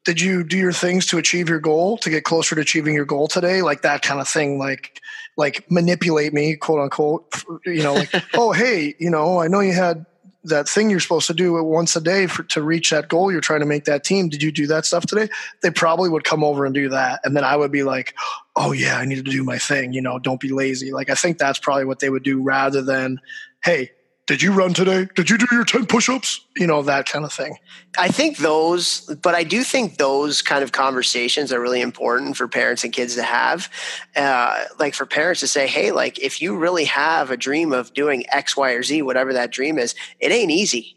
[0.03, 3.05] "Did you do your things to achieve your goal, to get closer to achieving your
[3.05, 4.60] goal today?" Like that kind of thing.
[4.60, 4.99] Like,
[5.38, 7.43] like manipulate me, quote unquote.
[7.65, 10.05] You know, like, "Oh, hey, you know, I know you had
[10.43, 13.41] that thing you're supposed to do once a day for, to reach that goal you're
[13.41, 14.30] trying to make that team.
[14.30, 15.30] Did you do that stuff today?
[15.62, 17.19] They probably would come over and do that.
[17.23, 18.15] And then i would be like
[18.56, 19.93] oh yeah i need to do my thing.
[19.93, 20.91] You know don't be lazy.
[20.91, 23.19] Like i think that's probably what they would do rather than
[23.63, 23.91] hey
[24.30, 25.08] did you run today?
[25.15, 26.42] Did you do your 10 push ups?
[26.56, 27.58] You know, that kind of thing.
[27.98, 32.48] I think those, but I do think those kind of conversations are really important for
[32.48, 33.72] parents and kids to have.
[34.15, 37.92] Uh, like for parents to say, hey, like if you really have a dream of
[37.96, 40.96] doing X, Y, or Z, whatever that dream is, it ain't easy.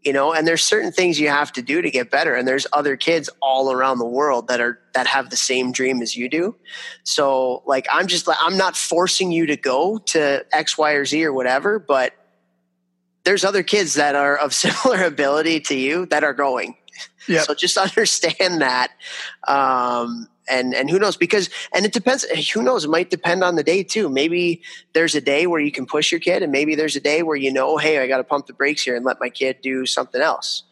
[0.00, 2.66] You know, and there's certain things you have to do to get better, and there's
[2.72, 6.28] other kids all around the world that are that have the same dream as you
[6.28, 6.56] do.
[7.04, 11.04] So, like, I'm just like I'm not forcing you to go to X, Y, or
[11.04, 12.14] Z or whatever, but
[13.24, 16.76] there's other kids that are of similar ability to you that are going.
[17.28, 17.44] Yep.
[17.44, 18.92] So just understand that.
[19.46, 23.54] Um, and and who knows because and it depends who knows it might depend on
[23.54, 26.74] the day too maybe there's a day where you can push your kid and maybe
[26.74, 29.04] there's a day where you know hey i got to pump the brakes here and
[29.04, 30.64] let my kid do something else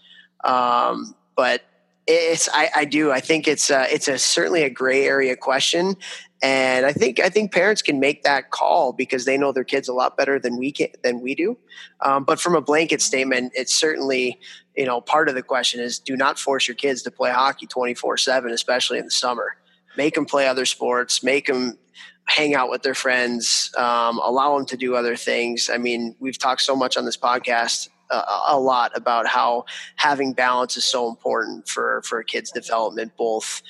[0.45, 1.63] um, but
[2.07, 5.97] it's I, I do i think it's a, it's a certainly a gray area question
[6.43, 9.89] and I think I think parents can make that call because they know their kids
[9.89, 11.59] a lot better than we can than we do.
[12.01, 14.39] Um, but from a blanket statement, it's certainly
[14.77, 17.67] you know part of the question is do not force your kids to play hockey
[17.67, 19.57] twenty four seven, especially in the summer.
[19.97, 21.23] Make them play other sports.
[21.23, 21.77] Make them
[22.25, 23.71] hang out with their friends.
[23.77, 25.69] Um, allow them to do other things.
[25.71, 29.65] I mean, we've talked so much on this podcast uh, a lot about how
[29.97, 33.63] having balance is so important for for a kid's development, both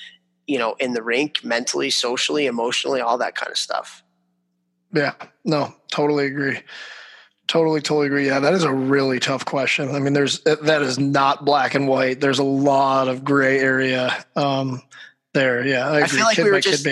[0.51, 4.03] you know, in the rink, mentally, socially, emotionally, all that kind of stuff.
[4.93, 5.13] Yeah,
[5.45, 6.59] no, totally agree.
[7.47, 8.27] Totally, totally agree.
[8.27, 9.95] Yeah, that is a really tough question.
[9.95, 12.19] I mean, there's that is not black and white.
[12.19, 14.81] There's a lot of gray area um,
[15.31, 15.65] there.
[15.65, 16.85] Yeah, I, I feel like kid we were just.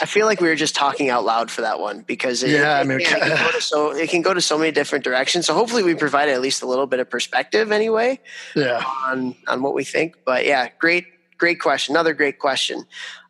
[0.00, 2.78] I feel like we were just talking out loud for that one because it, yeah,
[2.78, 5.02] it, I mean, it, can go to so it can go to so many different
[5.02, 5.46] directions.
[5.46, 8.20] So hopefully, we provided at least a little bit of perspective anyway.
[8.54, 10.18] Yeah, on on what we think.
[10.24, 11.06] But yeah, great
[11.42, 11.96] Great question.
[11.96, 12.78] Another great question.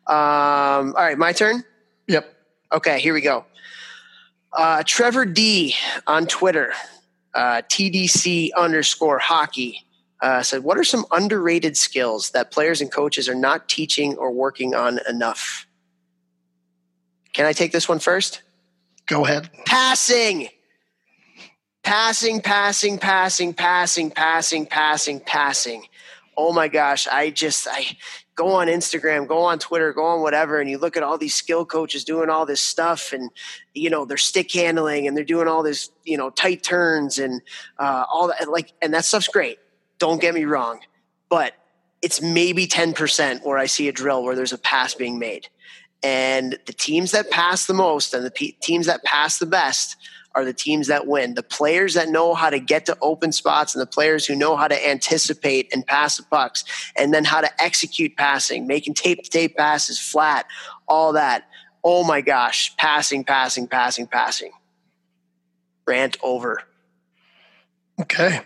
[0.05, 1.63] Um, all right, my turn.
[2.07, 2.31] Yep.
[2.71, 3.43] Okay, here we go.
[4.55, 5.73] Uh, Trevor D
[6.05, 6.73] on Twitter,
[7.33, 9.79] uh, TDC underscore hockey,
[10.21, 14.31] uh, said, What are some underrated skills that players and coaches are not teaching or
[14.31, 15.65] working on enough?
[17.33, 18.43] Can I take this one first?
[19.07, 19.49] Go ahead.
[19.65, 20.49] Passing.
[21.81, 25.87] Passing, passing, passing, passing, passing, passing, passing
[26.37, 27.97] oh my gosh, I just I
[28.35, 31.35] go on Instagram, go on Twitter, go on whatever, and you look at all these
[31.35, 33.29] skill coaches doing all this stuff, and
[33.73, 37.41] you know they're stick handling and they're doing all this you know tight turns and
[37.79, 39.59] uh, all that like, and that stuff's great.
[39.99, 40.79] Don't get me wrong,
[41.29, 41.53] but
[42.01, 45.47] it's maybe ten percent where I see a drill where there's a pass being made,
[46.01, 49.95] and the teams that pass the most and the teams that pass the best
[50.35, 51.35] are the teams that win.
[51.35, 54.55] The players that know how to get to open spots and the players who know
[54.55, 56.63] how to anticipate and pass the pucks
[56.97, 60.45] and then how to execute passing, making tape to tape passes flat,
[60.87, 61.47] all that.
[61.83, 64.51] Oh my gosh, passing, passing, passing, passing.
[65.85, 66.61] Rant over.
[68.01, 68.41] Okay.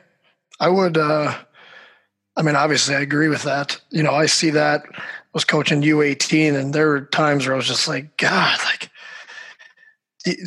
[0.59, 1.37] I would uh
[2.35, 3.79] I mean obviously I agree with that.
[3.91, 5.01] You know, I see that I
[5.33, 8.89] was coaching U18 and there were times where I was just like god, like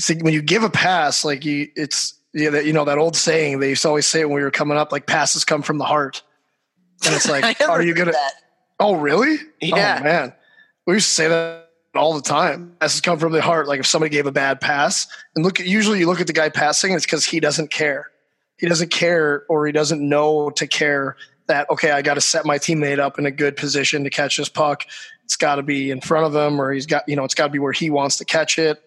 [0.09, 3.17] like when you give a pass, like you, it's yeah, that, you know that old
[3.17, 5.79] saying they used to always say when we were coming up, like passes come from
[5.79, 6.23] the heart,
[7.05, 8.13] and it's like, are you gonna?
[8.13, 8.33] That.
[8.79, 9.37] Oh, really?
[9.37, 9.99] Oh, yeah.
[10.01, 10.33] Oh, man,
[10.87, 12.77] we used to say that all the time.
[12.81, 13.69] Passes come from the heart.
[13.69, 16.49] Like if somebody gave a bad pass, and look, usually you look at the guy
[16.49, 18.11] passing, it's because he doesn't care.
[18.59, 21.17] He doesn't care, or he doesn't know to care
[21.47, 24.37] that okay, I got to set my teammate up in a good position to catch
[24.37, 24.85] this puck.
[25.25, 27.49] It's got to be in front of him, or he's got you know, it's got
[27.49, 28.81] to be where he wants to catch it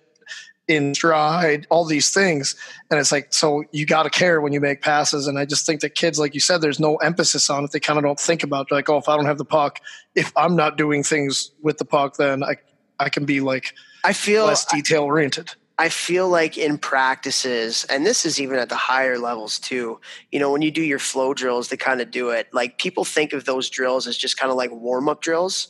[0.68, 2.56] in stride, all these things.
[2.90, 5.28] And it's like, so you got to care when you make passes.
[5.28, 7.72] And I just think that kids, like you said, there's no emphasis on it.
[7.72, 9.80] They kind of don't think about like, oh, if I don't have the puck,
[10.16, 12.56] if I'm not doing things with the puck, then I,
[13.00, 13.74] I can be like
[14.04, 15.52] I feel less detail oriented.
[15.80, 20.00] I feel like in practices, and this is even at the higher levels too,
[20.32, 22.48] you know, when you do your flow drills, they kind of do it.
[22.54, 25.70] Like people think of those drills as just kind of like warm up drills.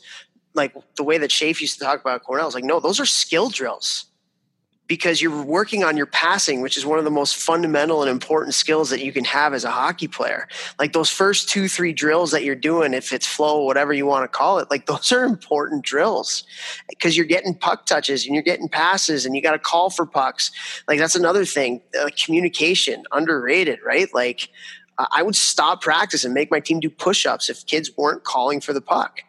[0.52, 3.06] Like the way that Shafe used to talk about Cornell is like, no, those are
[3.06, 4.04] skill drills
[4.86, 8.54] because you're working on your passing, which is one of the most fundamental and important
[8.54, 10.46] skills that you can have as a hockey player.
[10.78, 14.24] Like those first two, three drills that you're doing, if it's flow, whatever you want
[14.24, 16.44] to call it, like those are important drills
[16.88, 20.04] because you're getting puck touches and you're getting passes and you got to call for
[20.04, 20.50] pucks.
[20.86, 21.80] Like that's another thing.
[21.98, 24.12] Uh, communication, underrated, right?
[24.12, 24.50] Like
[24.98, 28.60] I would stop practice and make my team do push ups if kids weren't calling
[28.60, 29.20] for the puck.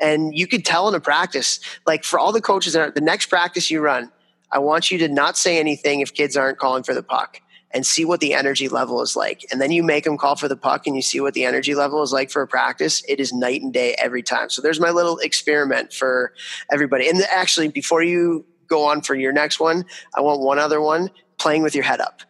[0.00, 3.00] And you could tell in a practice, like for all the coaches that are, the
[3.00, 4.10] next practice you run,
[4.54, 7.40] I want you to not say anything if kids aren't calling for the puck
[7.72, 9.44] and see what the energy level is like.
[9.50, 11.74] And then you make them call for the puck and you see what the energy
[11.74, 13.02] level is like for a practice.
[13.08, 14.48] It is night and day every time.
[14.48, 16.32] So there's my little experiment for
[16.72, 17.08] everybody.
[17.08, 21.10] And actually, before you go on for your next one, I want one other one
[21.36, 22.22] playing with your head up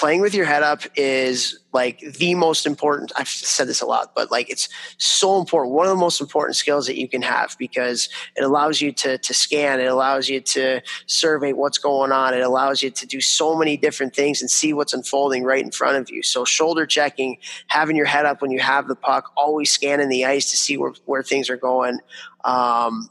[0.00, 4.12] playing with your head up is like the most important i've said this a lot
[4.14, 7.54] but like it's so important one of the most important skills that you can have
[7.58, 12.32] because it allows you to, to scan it allows you to survey what's going on
[12.32, 15.70] it allows you to do so many different things and see what's unfolding right in
[15.70, 16.22] front of you.
[16.22, 20.24] So shoulder checking having your head up when you have the puck always scanning the
[20.24, 21.98] ice to see where, where things are going
[22.44, 23.10] um,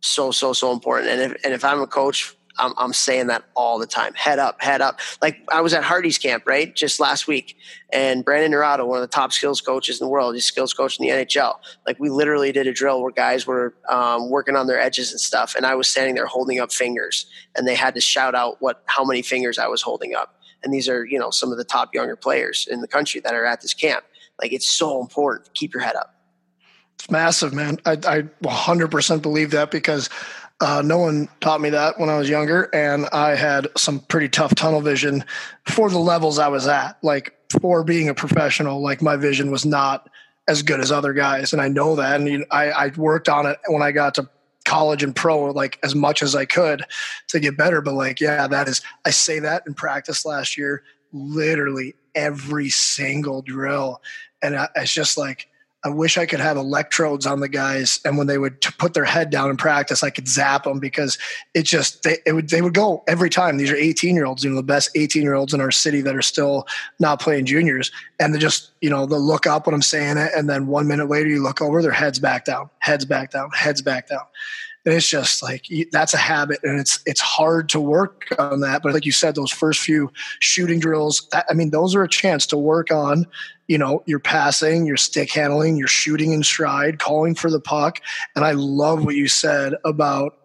[0.00, 1.10] so so so important.
[1.10, 4.12] And if, and if i'm a coach I'm, I'm saying that all the time.
[4.14, 5.00] Head up, head up.
[5.22, 7.56] Like I was at Hardy's camp, right, just last week,
[7.90, 10.74] and Brandon Naurato, one of the top skills coaches in the world, he's a skills
[10.74, 11.56] coach in the NHL.
[11.86, 15.20] Like we literally did a drill where guys were um, working on their edges and
[15.20, 18.58] stuff, and I was standing there holding up fingers, and they had to shout out
[18.60, 20.36] what how many fingers I was holding up.
[20.62, 23.34] And these are you know some of the top younger players in the country that
[23.34, 24.04] are at this camp.
[24.40, 25.52] Like it's so important.
[25.54, 26.14] Keep your head up.
[27.00, 27.78] It's massive, man.
[27.86, 30.10] I, I 100% believe that because
[30.60, 34.28] uh, no one taught me that when I was younger, and I had some pretty
[34.28, 35.24] tough tunnel vision
[35.66, 37.02] for the levels I was at.
[37.02, 40.08] Like for being a professional, like my vision was not
[40.48, 42.20] as good as other guys, and I know that.
[42.20, 44.28] And I, I worked on it when I got to
[44.66, 46.84] college and pro, like as much as I could
[47.28, 47.80] to get better.
[47.80, 48.82] But like, yeah, that is.
[49.06, 54.02] I say that in practice last year, literally every single drill,
[54.42, 55.48] and I, it's just like
[55.82, 59.04] I wish I could have electrodes on the guys, and when they would put their
[59.04, 61.16] head down in practice, I could zap them because
[61.54, 63.56] it just they it would they would go every time.
[63.56, 66.02] These are 18 year olds, you know, the best 18 year olds in our city
[66.02, 66.66] that are still
[66.98, 70.32] not playing juniors, and they just you know they'll look up when I'm saying it,
[70.36, 73.50] and then one minute later you look over, their heads back down, heads back down,
[73.52, 74.24] heads back down.
[74.86, 78.82] And it's just like that's a habit, and it's it's hard to work on that.
[78.82, 82.46] But like you said, those first few shooting drills, I mean, those are a chance
[82.46, 83.26] to work on
[83.70, 88.00] you know, you're passing, you're stick handling, you're shooting in stride, calling for the puck.
[88.34, 90.39] And I love what you said about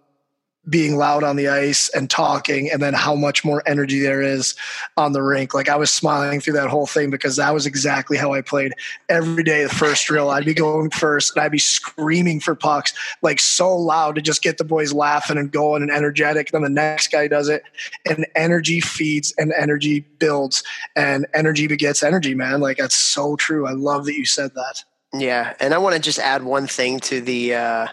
[0.69, 4.55] being loud on the ice and talking and then how much more energy there is
[4.97, 5.53] on the rink.
[5.53, 8.73] Like i was smiling through that whole thing because that was exactly how i played.
[9.09, 12.93] Every day the first drill i'd be going first and i'd be screaming for pucks
[13.21, 16.51] like so loud to just get the boys laughing and going and energetic.
[16.51, 17.63] And then the next guy does it
[18.05, 20.63] and energy feeds and energy builds
[20.95, 22.59] and energy begets energy man.
[22.59, 23.67] Like that's so true.
[23.67, 24.83] I love that you said that.
[25.13, 27.87] Yeah and i want to just add one thing to the uh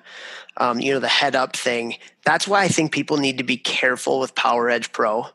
[0.56, 1.96] um, you know, the head up thing.
[2.24, 5.26] That's why I think people need to be careful with Power Edge Pro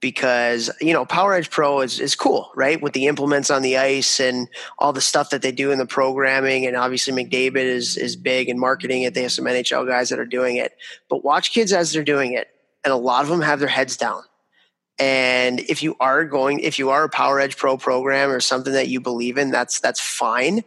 [0.00, 2.80] because you know Power Edge Pro is is cool, right?
[2.80, 5.86] With the implements on the ice and all the stuff that they do in the
[5.86, 9.14] programming, and obviously McDavid is is big in marketing it.
[9.14, 10.76] They have some NHL guys that are doing it,
[11.08, 12.48] but watch kids as they're doing it,
[12.84, 14.22] and a lot of them have their heads down.
[14.98, 18.72] And if you are going, if you are a Power Edge Pro program or something
[18.72, 20.62] that you believe in, that's that's fine.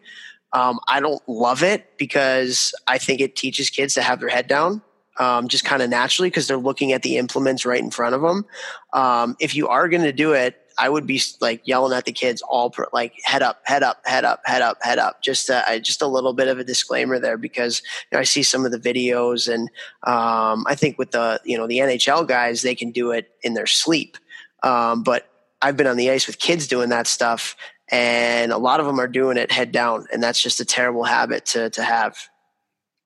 [0.53, 4.47] Um, I don't love it because I think it teaches kids to have their head
[4.47, 4.81] down
[5.17, 8.21] um, just kind of naturally because they're looking at the implements right in front of
[8.21, 8.45] them.
[8.93, 12.11] Um, if you are going to do it, I would be like yelling at the
[12.11, 15.21] kids all like head up, head up, head up, head up, head up.
[15.21, 18.41] Just uh, just a little bit of a disclaimer there because you know, I see
[18.41, 19.69] some of the videos and
[20.01, 23.53] um, I think with the you know the NHL guys they can do it in
[23.53, 24.17] their sleep,
[24.63, 25.29] um, but
[25.61, 27.55] I've been on the ice with kids doing that stuff,
[27.89, 31.03] and a lot of them are doing it head down, and that's just a terrible
[31.03, 32.17] habit to to have.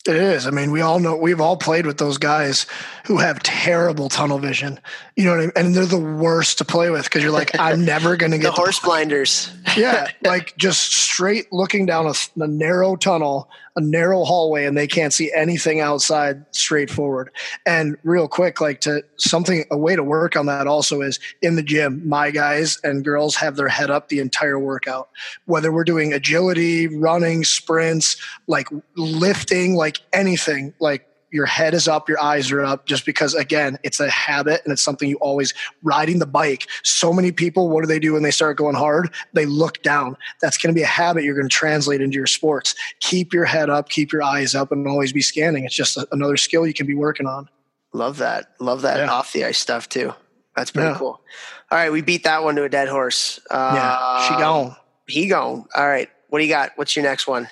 [0.08, 0.48] It is.
[0.48, 2.66] I mean, we all know we've all played with those guys
[3.06, 4.80] who have terrible tunnel vision.
[5.18, 5.52] You know what I mean?
[5.58, 8.46] And they're the worst to play with because you're like, I'm never going to get
[8.46, 9.52] the horse the blinders.
[9.76, 14.88] yeah, like just straight looking down a, a, narrow tunnel, a narrow hallway, and they
[14.88, 17.30] can't see anything outside straightforward.
[17.66, 21.56] And real quick, like to something, a way to work on that also is in
[21.56, 22.02] the gym.
[22.08, 25.10] My guys and girls have their head up the entire workout,
[25.46, 32.10] whether we're doing agility, running, sprints, like lifting, like anything, like your head is up,
[32.10, 35.54] your eyes are up, just because again, it's a habit and it's something you always
[35.84, 36.68] riding the bike.
[36.84, 39.14] So many people, what do they do when they start going hard?
[39.34, 40.18] They look down.
[40.42, 42.74] That's going to be a habit you're going to translate into your sports.
[43.02, 45.64] Keep your head up, keep your eyes up, and always be scanning.
[45.64, 47.48] It's just a, another skill you can be working on.
[47.94, 48.52] Love that.
[48.60, 49.12] Love that yeah.
[49.12, 50.14] off the ice stuff too.
[50.56, 50.98] That's pretty yeah.
[50.98, 51.22] cool.
[51.70, 53.40] All right, we beat that one to a dead horse.
[53.52, 54.76] Uh, yeah, she gone.
[55.08, 55.66] He gone.
[55.76, 56.72] All right, what do you got?
[56.76, 57.48] What's your next one?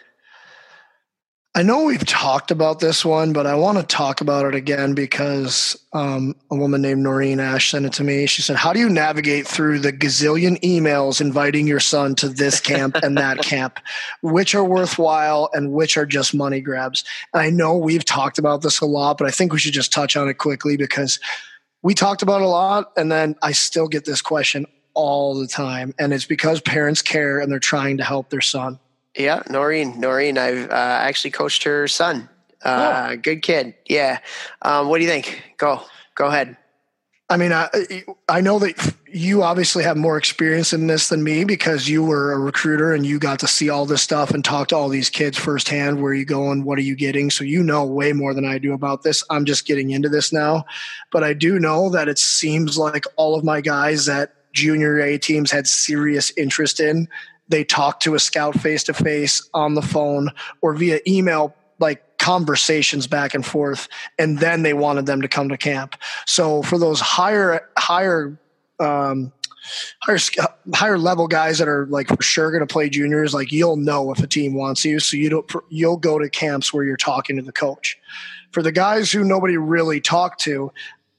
[1.58, 4.94] I know we've talked about this one, but I want to talk about it again
[4.94, 8.26] because um, a woman named Noreen Ash sent it to me.
[8.26, 12.60] She said, How do you navigate through the gazillion emails inviting your son to this
[12.60, 13.80] camp and that camp?
[14.22, 17.06] Which are worthwhile and which are just money grabs?
[17.34, 19.94] And I know we've talked about this a lot, but I think we should just
[19.94, 21.22] touch on it quickly because
[21.84, 22.92] we talked about it a lot.
[22.98, 25.96] And then I still get this question all the time.
[25.98, 28.78] And it's because parents care and they're trying to help their son.
[29.16, 30.00] Yeah, Noreen.
[30.00, 32.30] Noreen, I've uh, actually coached her son.
[32.64, 33.18] Uh, oh.
[33.18, 33.76] Good kid.
[33.86, 34.20] Yeah.
[34.62, 35.44] Um, what do you think?
[35.58, 35.82] Go.
[36.16, 36.58] Go ahead.
[37.28, 37.70] I mean, I,
[38.30, 42.34] I know that you obviously have more experience in this than me because you were
[42.34, 45.10] a recruiter and you got to see all this stuff and talk to all these
[45.10, 46.02] kids firsthand.
[46.02, 46.64] Where are you going?
[46.64, 47.32] What are you getting?
[47.32, 49.24] So you know way more than I do about this.
[49.32, 50.66] I'm just getting into this now.
[51.12, 55.18] But I do know that it seems like all of my guys that junior A
[55.18, 57.08] teams had serious interest in
[57.48, 60.30] they talk to a scout face to face on the phone
[60.62, 65.50] or via email like conversations back and forth and then they wanted them to come
[65.50, 65.96] to camp.
[66.26, 68.40] So for those higher higher
[68.80, 69.32] um,
[70.02, 70.18] higher
[70.74, 74.12] higher level guys that are like for sure going to play juniors like you'll know
[74.12, 75.00] if a team wants you.
[75.00, 77.98] So you don't you'll go to camps where you're talking to the coach.
[78.52, 80.72] For the guys who nobody really talked to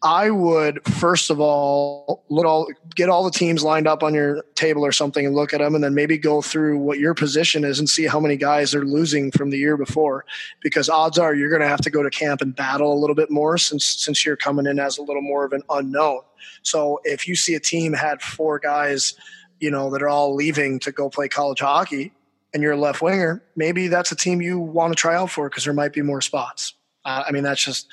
[0.03, 4.45] I would first of all look all, get all the teams lined up on your
[4.55, 7.65] table or something and look at them, and then maybe go through what your position
[7.65, 10.25] is and see how many guys are losing from the year before.
[10.63, 13.17] Because odds are you're going to have to go to camp and battle a little
[13.17, 16.21] bit more since since you're coming in as a little more of an unknown.
[16.63, 19.15] So if you see a team had four guys,
[19.61, 22.13] you know that are all leaving to go play college hockey,
[22.53, 25.49] and you're a left winger, maybe that's a team you want to try out for
[25.49, 26.75] because there might be more spots.
[27.05, 27.87] Uh, I mean, that's just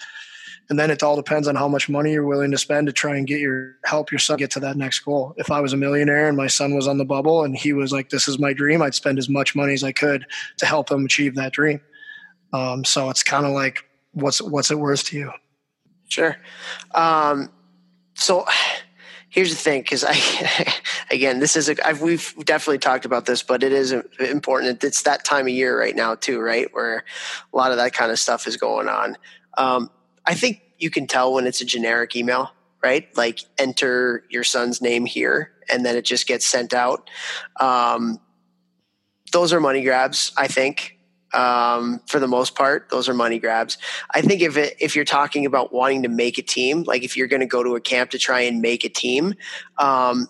[0.74, 3.16] and then it all depends on how much money you're willing to spend to try
[3.16, 5.36] and get your help your son get to that next goal.
[5.38, 7.92] If I was a millionaire and my son was on the bubble and he was
[7.92, 10.26] like, "This is my dream," I'd spend as much money as I could
[10.58, 11.80] to help him achieve that dream.
[12.54, 15.32] Um, so it's kind of like, what's what's it worth to you?
[16.08, 16.38] Sure.
[16.96, 17.52] Um,
[18.16, 18.48] so
[19.30, 20.18] here's the thing, because I
[21.12, 24.84] again, this is a I've, we've definitely talked about this, but it is important.
[24.84, 27.04] It's that time of year right now too, right, where
[27.54, 29.18] a lot of that kind of stuff is going on.
[29.56, 29.92] Um,
[30.26, 32.52] I think you can tell when it's a generic email,
[32.84, 33.08] right?
[33.18, 37.10] Like enter your son's name here, and then it just gets sent out.
[37.60, 38.20] Um,
[39.32, 41.00] those are money grabs, I think.
[41.34, 43.80] Um, for the most part, those are money grabs.
[44.14, 47.18] I think if it, if you're talking about wanting to make a team, like if
[47.18, 49.34] you're going to go to a camp to try and make a team,
[49.80, 50.28] um,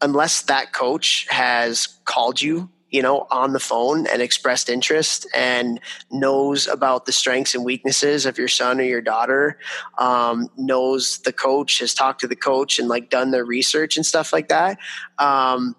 [0.00, 5.80] unless that coach has called you you know, on the phone and expressed interest and
[6.10, 9.58] knows about the strengths and weaknesses of your son or your daughter,
[9.98, 14.06] um, knows the coach, has talked to the coach and like done their research and
[14.06, 14.78] stuff like that.
[15.18, 15.74] Um,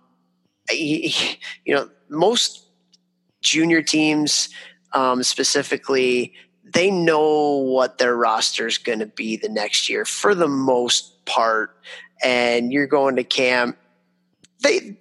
[0.72, 1.12] you
[1.68, 2.66] know, most
[3.42, 4.50] junior teams,
[4.94, 6.34] um, specifically,
[6.74, 11.26] they know what their roster is going to be the next year for the most
[11.26, 11.72] part.
[12.22, 13.78] And you're going to camp
[14.62, 14.98] they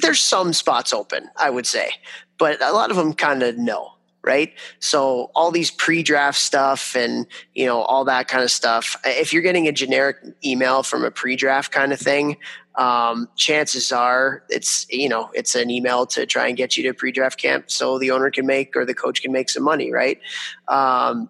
[0.00, 1.90] there's some spots open, I would say,
[2.38, 4.52] but a lot of them kind of know, right?
[4.80, 8.96] So all these pre-draft stuff and you know all that kind of stuff.
[9.04, 12.36] If you're getting a generic email from a pre-draft kind of thing,
[12.74, 16.94] um, chances are it's you know it's an email to try and get you to
[16.94, 20.20] pre-draft camp so the owner can make or the coach can make some money, right?
[20.68, 21.28] Um,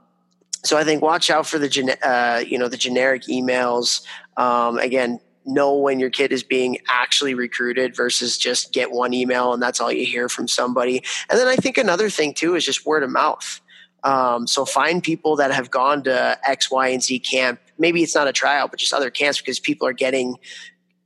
[0.65, 4.05] so I think watch out for the gen- uh, you know the generic emails.
[4.37, 9.53] Um, again, know when your kid is being actually recruited versus just get one email
[9.53, 11.03] and that's all you hear from somebody.
[11.31, 13.61] And then I think another thing too is just word of mouth.
[14.05, 17.61] Um, so find people that have gone to X, Y, and Z camp.
[17.79, 20.37] Maybe it's not a tryout, but just other camps because people are getting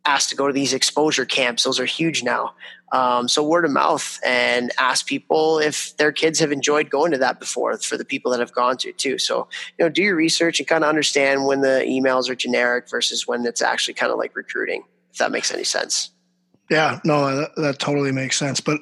[0.05, 1.63] asked to go to these exposure camps.
[1.63, 2.55] Those are huge now.
[2.93, 7.19] Um, so word of mouth and ask people if their kids have enjoyed going to
[7.19, 9.19] that before for the people that have gone to too.
[9.19, 12.91] So, you know, do your research and kind of understand when the emails are generic
[12.91, 16.11] versus when it's actually kind of like recruiting, if that makes any sense.
[16.71, 18.61] Yeah, no, that, that totally makes sense.
[18.61, 18.81] But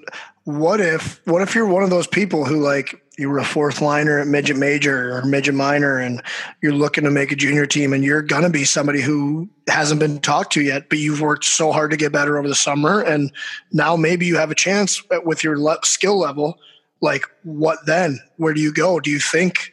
[0.58, 3.82] what if, what if you're one of those people who like, you were a fourth
[3.82, 6.22] liner at midget major or midget minor and
[6.62, 10.00] you're looking to make a junior team and you're going to be somebody who hasn't
[10.00, 13.02] been talked to yet but you've worked so hard to get better over the summer
[13.02, 13.30] and
[13.72, 16.58] now maybe you have a chance with your skill level
[17.00, 18.18] like what then?
[18.36, 19.00] Where do you go?
[19.00, 19.70] Do you think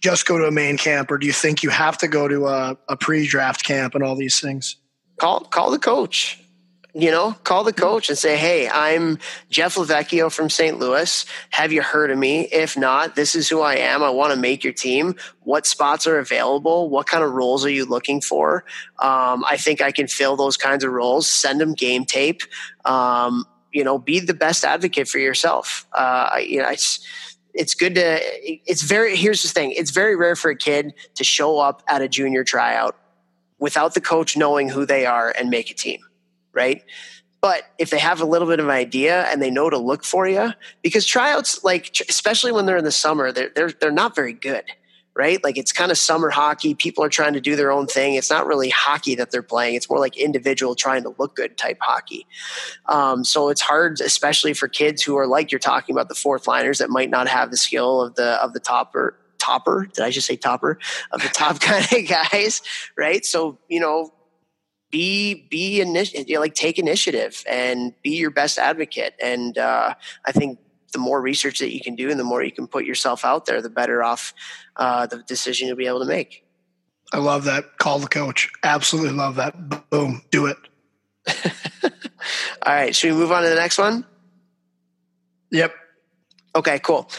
[0.00, 2.46] just go to a main camp or do you think you have to go to
[2.46, 4.76] a, a pre-draft camp and all these things?
[5.18, 6.40] Call call the coach
[6.98, 9.18] you know, call the coach and say, Hey, I'm
[9.50, 10.80] Jeff LoVecchio from St.
[10.80, 11.24] Louis.
[11.50, 12.40] Have you heard of me?
[12.46, 14.02] If not, this is who I am.
[14.02, 15.14] I want to make your team.
[15.44, 16.90] What spots are available?
[16.90, 18.64] What kind of roles are you looking for?
[18.98, 21.28] Um, I think I can fill those kinds of roles.
[21.28, 22.42] Send them game tape.
[22.84, 25.86] Um, you know, be the best advocate for yourself.
[25.92, 26.98] Uh, you know, it's,
[27.54, 28.18] it's good to,
[28.68, 29.70] it's very, here's the thing.
[29.70, 32.96] It's very rare for a kid to show up at a junior tryout
[33.60, 36.00] without the coach knowing who they are and make a team
[36.58, 36.82] right?
[37.40, 40.04] But if they have a little bit of an idea and they know to look
[40.04, 40.52] for you,
[40.82, 44.64] because tryouts, like especially when they're in the summer, they're they're they're not very good,
[45.14, 45.42] right?
[45.44, 46.74] Like it's kind of summer hockey.
[46.74, 48.14] People are trying to do their own thing.
[48.14, 49.76] It's not really hockey that they're playing.
[49.76, 52.26] It's more like individual trying to look good type hockey.
[52.86, 56.48] Um, so it's hard, especially for kids who are like you're talking about the fourth
[56.48, 59.86] liners that might not have the skill of the of the topper topper.
[59.94, 60.80] Did I just say topper
[61.12, 62.62] of the top kind of guys,
[62.96, 63.24] right?
[63.24, 64.12] So you know
[64.90, 69.14] be be initiative, you know, like take initiative and be your best advocate.
[69.22, 70.58] And uh, I think
[70.92, 73.46] the more research that you can do and the more you can put yourself out
[73.46, 74.32] there, the better off
[74.76, 76.44] uh, the decision you'll be able to make.
[77.12, 77.78] I love that.
[77.78, 78.50] Call the coach.
[78.62, 79.90] Absolutely love that.
[79.90, 80.56] Boom, do it.
[82.62, 84.04] All right, should we move on to the next one?
[85.50, 85.72] Yep.
[86.56, 87.10] Okay, cool.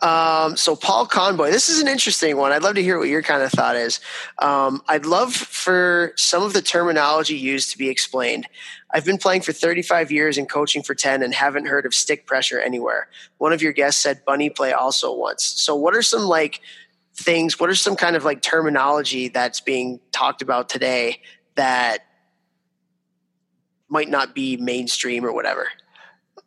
[0.00, 2.52] Um, so Paul Conboy, this is an interesting one.
[2.52, 4.00] I'd love to hear what your kind of thought is.
[4.38, 8.46] Um, I'd love for some of the terminology used to be explained.
[8.92, 12.26] I've been playing for 35 years and coaching for 10 and haven't heard of stick
[12.26, 13.08] pressure anywhere.
[13.38, 15.44] One of your guests said bunny play also once.
[15.44, 16.60] So what are some like
[17.14, 21.20] things, what are some kind of like terminology that's being talked about today
[21.56, 22.06] that
[23.88, 25.68] might not be mainstream or whatever?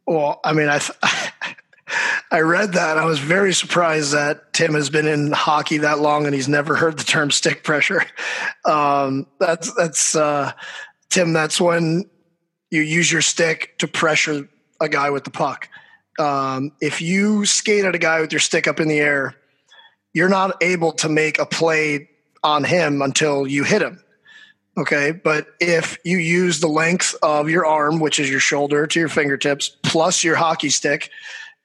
[0.06, 0.80] Well, I mean, I,
[2.32, 2.98] I read that.
[2.98, 6.76] I was very surprised that Tim has been in hockey that long and he's never
[6.76, 8.04] heard the term stick pressure.
[8.66, 10.52] Um, that's that's uh,
[11.10, 11.34] Tim.
[11.34, 12.08] That's when
[12.70, 14.48] you use your stick to pressure
[14.80, 15.70] a guy with the puck.
[16.20, 19.36] Um, if you skate at a guy with your stick up in the air,
[20.14, 22.10] you're not able to make a play
[22.44, 24.04] on him until you hit him.
[24.78, 25.12] Okay.
[25.12, 29.10] But if you use the length of your arm, which is your shoulder to your
[29.10, 31.10] fingertips, plus your hockey stick,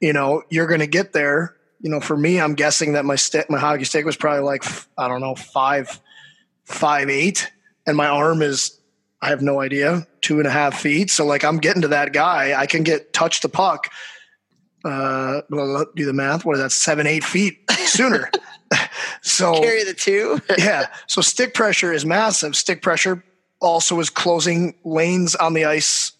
[0.01, 1.57] you know, you're going to get there.
[1.80, 4.64] You know, for me, I'm guessing that my stick, my hockey stick was probably like,
[4.97, 6.01] I don't know, five,
[6.64, 7.51] five, eight.
[7.86, 8.78] And my arm is,
[9.20, 11.11] I have no idea, two and a half feet.
[11.11, 12.59] So like I'm getting to that guy.
[12.59, 13.90] I can get touch the puck.
[14.84, 16.45] Uh, do the math.
[16.45, 16.72] What is that?
[16.72, 18.30] Seven, eight feet sooner.
[19.22, 20.40] so carry the two.
[20.59, 20.86] yeah.
[21.07, 22.55] So stick pressure is massive.
[22.55, 23.24] Stick pressure
[23.61, 26.12] also is closing lanes on the ice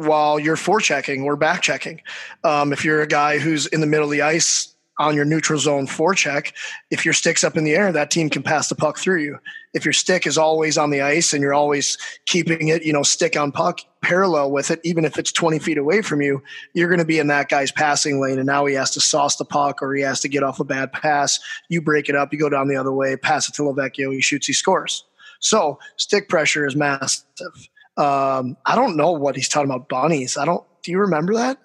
[0.00, 2.00] while you're forechecking or back checking.
[2.42, 5.58] Um, if you're a guy who's in the middle of the ice on your neutral
[5.58, 6.52] zone forecheck,
[6.90, 9.38] if your stick's up in the air, that team can pass the puck through you.
[9.74, 13.02] If your stick is always on the ice and you're always keeping it, you know,
[13.02, 16.42] stick on puck parallel with it, even if it's 20 feet away from you,
[16.72, 18.38] you're going to be in that guy's passing lane.
[18.38, 20.64] And now he has to sauce the puck or he has to get off a
[20.64, 21.40] bad pass.
[21.68, 24.22] You break it up, you go down the other way, pass it to LoVecchio, he
[24.22, 25.04] shoots, he scores.
[25.40, 27.68] So stick pressure is massive.
[28.00, 30.36] Um, I don't know what he's talking about bunnies.
[30.36, 30.64] I don't.
[30.82, 31.58] Do you remember that?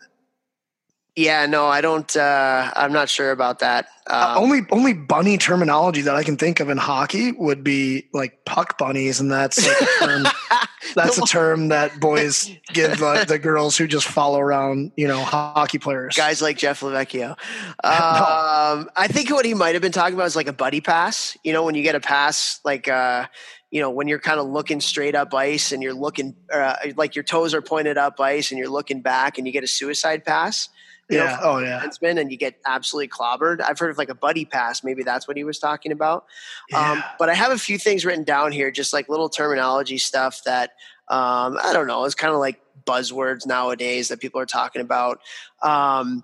[1.15, 2.13] Yeah, no, I don't.
[2.15, 3.87] Uh, I'm not sure about that.
[4.09, 7.63] Uh, um, uh, only only bunny terminology that I can think of in hockey would
[7.63, 10.27] be like puck bunnies, and that's like a term.
[10.95, 15.23] that's a term that boys give uh, the girls who just follow around, you know,
[15.23, 16.15] hockey players.
[16.17, 17.37] Guys like Jeff LoVecchio.
[17.83, 18.89] Um, no.
[18.95, 21.37] I think what he might have been talking about is like a buddy pass.
[21.43, 23.27] You know, when you get a pass, like uh,
[23.75, 27.13] you know when you're kind of looking straight up ice and you're looking uh, like
[27.13, 30.23] your toes are pointed up ice and you're looking back and you get a suicide
[30.23, 30.69] pass
[31.09, 31.35] you yeah.
[31.35, 31.81] Know, oh yeah.
[31.81, 33.61] Defenseman, and you get absolutely clobbered.
[33.61, 34.83] I've heard of like a buddy pass.
[34.83, 36.25] Maybe that's what he was talking about.
[36.71, 36.93] Yeah.
[36.93, 40.41] Um, but I have a few things written down here, just like little terminology stuff
[40.45, 40.71] that
[41.07, 42.05] um, I don't know.
[42.05, 45.19] It's kind of like buzzwords nowadays that people are talking about.
[45.61, 46.23] Um,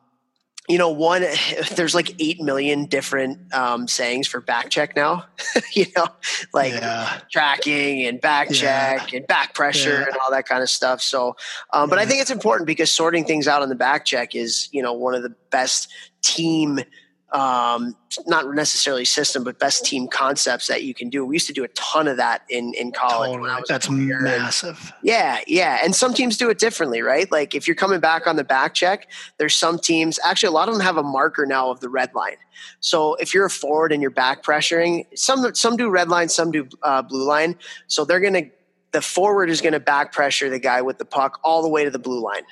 [0.72, 1.26] you know, one,
[1.76, 5.26] there's like 8 million different um, sayings for back check now,
[5.74, 6.07] you know,
[6.53, 7.19] like yeah.
[7.30, 9.17] tracking and back check yeah.
[9.17, 10.05] and back pressure yeah.
[10.07, 11.01] and all that kind of stuff.
[11.01, 11.36] So,
[11.74, 14.69] um, but I think it's important because sorting things out on the back check is,
[14.72, 15.91] you know, one of the best
[16.22, 16.80] team
[17.32, 17.95] um,
[18.27, 21.25] not necessarily system, but best team concepts that you can do.
[21.25, 23.32] We used to do a ton of that in in college.
[23.32, 23.63] Totally.
[23.67, 24.93] That's massive.
[25.01, 27.32] yeah, yeah, and some teams do it differently, right?
[27.32, 30.19] Like if you're coming back on the back check, there's some teams.
[30.25, 32.38] Actually, a lot of them have a marker now of the red line.
[32.82, 36.51] So if you're a forward and you're back pressuring, some some do red line, some
[36.51, 37.55] do uh, blue line.
[37.88, 38.43] So they're gonna
[38.91, 41.86] the forward is going to back pressure the guy with the puck all the way
[41.86, 42.43] to the blue line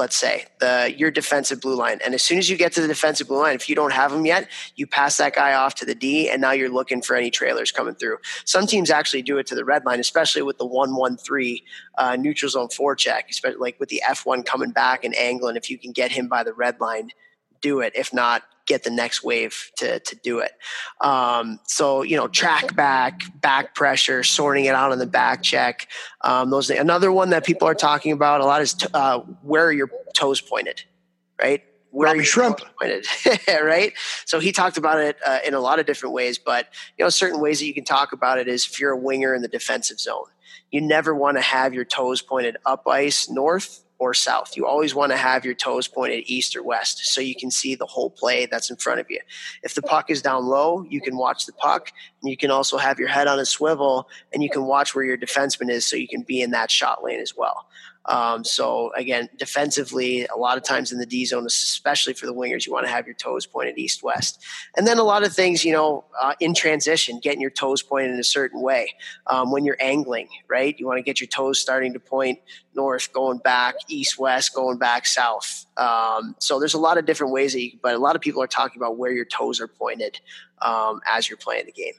[0.00, 2.00] let's say the your defensive blue line.
[2.04, 4.10] And as soon as you get to the defensive blue line if you don't have
[4.10, 7.14] them yet you pass that guy off to the d and now you're looking for
[7.14, 8.16] any trailers coming through.
[8.44, 11.58] Some teams actually do it to the red line especially with the 113
[11.98, 15.56] uh, neutral zone forecheck especially like with the f1 coming back and angling.
[15.56, 17.10] If you can get him by the red line
[17.60, 17.92] do it.
[17.94, 20.52] If not get the next wave to, to do it.
[21.00, 25.88] Um, so, you know, track back, back pressure, sorting it out on the back check.
[26.20, 29.66] Um, those Another one that people are talking about a lot is t- uh, where
[29.66, 30.84] are your toes pointed,
[31.42, 31.64] right?
[31.90, 32.60] Where Robbie Schremp.
[32.80, 33.06] Pointed,
[33.48, 33.92] right?
[34.24, 37.08] So he talked about it uh, in a lot of different ways, but, you know,
[37.08, 39.48] certain ways that you can talk about it is if you're a winger in the
[39.48, 40.26] defensive zone,
[40.70, 44.56] you never want to have your toes pointed up ice north or south.
[44.56, 47.74] You always want to have your toes pointed east or west so you can see
[47.74, 49.20] the whole play that's in front of you.
[49.62, 51.92] If the puck is down low, you can watch the puck
[52.22, 55.04] and you can also have your head on a swivel and you can watch where
[55.04, 57.66] your defenseman is so you can be in that shot lane as well.
[58.06, 62.34] Um, so again, defensively, a lot of times in the D zone, especially for the
[62.34, 64.42] wingers, you want to have your toes pointed east west,
[64.76, 68.10] and then a lot of things, you know, uh, in transition, getting your toes pointed
[68.12, 68.94] in a certain way.
[69.26, 72.38] Um, when you're angling, right, you want to get your toes starting to point
[72.74, 75.66] north, going back east west, going back south.
[75.76, 78.42] Um, so there's a lot of different ways that you, but a lot of people
[78.42, 80.20] are talking about where your toes are pointed
[80.62, 81.94] um, as you're playing the game.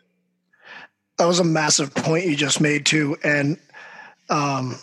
[1.17, 3.59] That was a massive point you just made too, and
[4.29, 4.79] um,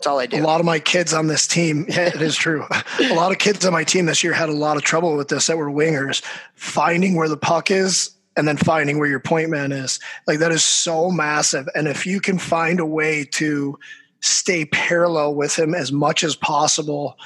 [0.00, 0.42] that's all I do.
[0.42, 2.64] A lot of my kids on this team, yeah, it is true.
[3.00, 5.28] a lot of kids on my team this year had a lot of trouble with
[5.28, 6.22] this that were wingers,
[6.54, 10.00] finding where the puck is and then finding where your point man is.
[10.26, 11.68] Like that is so massive.
[11.74, 13.78] And if you can find a way to
[14.20, 17.18] stay parallel with him as much as possible,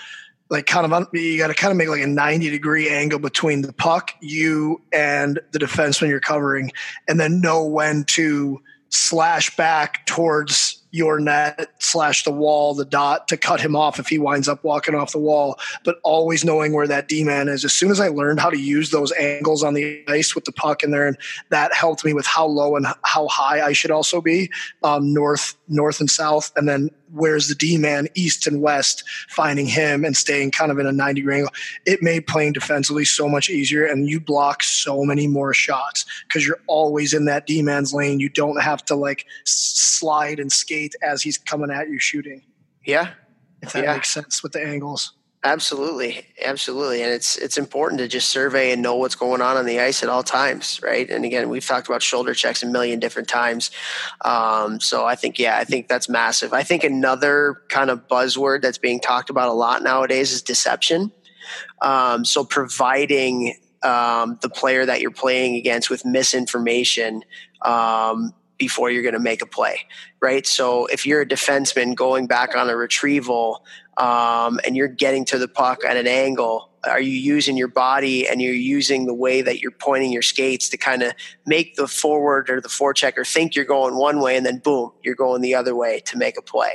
[0.51, 3.63] like kind of you got to kind of make like a 90 degree angle between
[3.63, 6.73] the puck, you and the defenseman you're covering,
[7.07, 13.27] and then know when to slash back towards your net slash the wall, the dot
[13.27, 16.73] to cut him off if he winds up walking off the wall, but always knowing
[16.73, 17.65] where that D man is.
[17.65, 20.53] As soon as I learned how to use those angles on the ice with the
[20.53, 21.19] puck in there, and
[21.51, 24.53] that helped me with how low and how high I should also be,
[24.85, 29.67] um, north, north and south, and then where's the D man east and west, finding
[29.67, 31.53] him and staying kind of in a 90 degree angle.
[31.87, 36.47] It made playing defensively so much easier, and you block so many more shots because
[36.47, 38.21] you're always in that D man's lane.
[38.21, 42.43] You don't have to like slide and skate as he's coming at you shooting.
[42.85, 43.11] Yeah.
[43.63, 43.95] If that yeah.
[43.95, 45.13] makes sense with the angles.
[45.47, 49.67] Absolutely, absolutely, and it's it's important to just survey and know what's going on on
[49.67, 51.11] the ice at all times, right?
[51.11, 53.71] And again, we've talked about shoulder checks a million different times.
[54.25, 56.55] Um, so I think, yeah, I think that's massive.
[56.55, 61.13] I think another kind of buzzword that's being talked about a lot nowadays is deception.
[61.83, 67.23] Um, so providing um, the player that you're playing against with misinformation
[67.63, 69.81] um, before you're going to make a play,
[70.23, 70.47] right?
[70.47, 73.65] So if you're a defenseman going back on a retrieval
[73.97, 78.29] um, and you're getting to the puck at an angle, are you using your body
[78.29, 81.13] and you're using the way that you're pointing your skates to kind of
[81.47, 85.15] make the forward or the forechecker think you're going one way and then boom, you're
[85.15, 86.73] going the other way to make a play?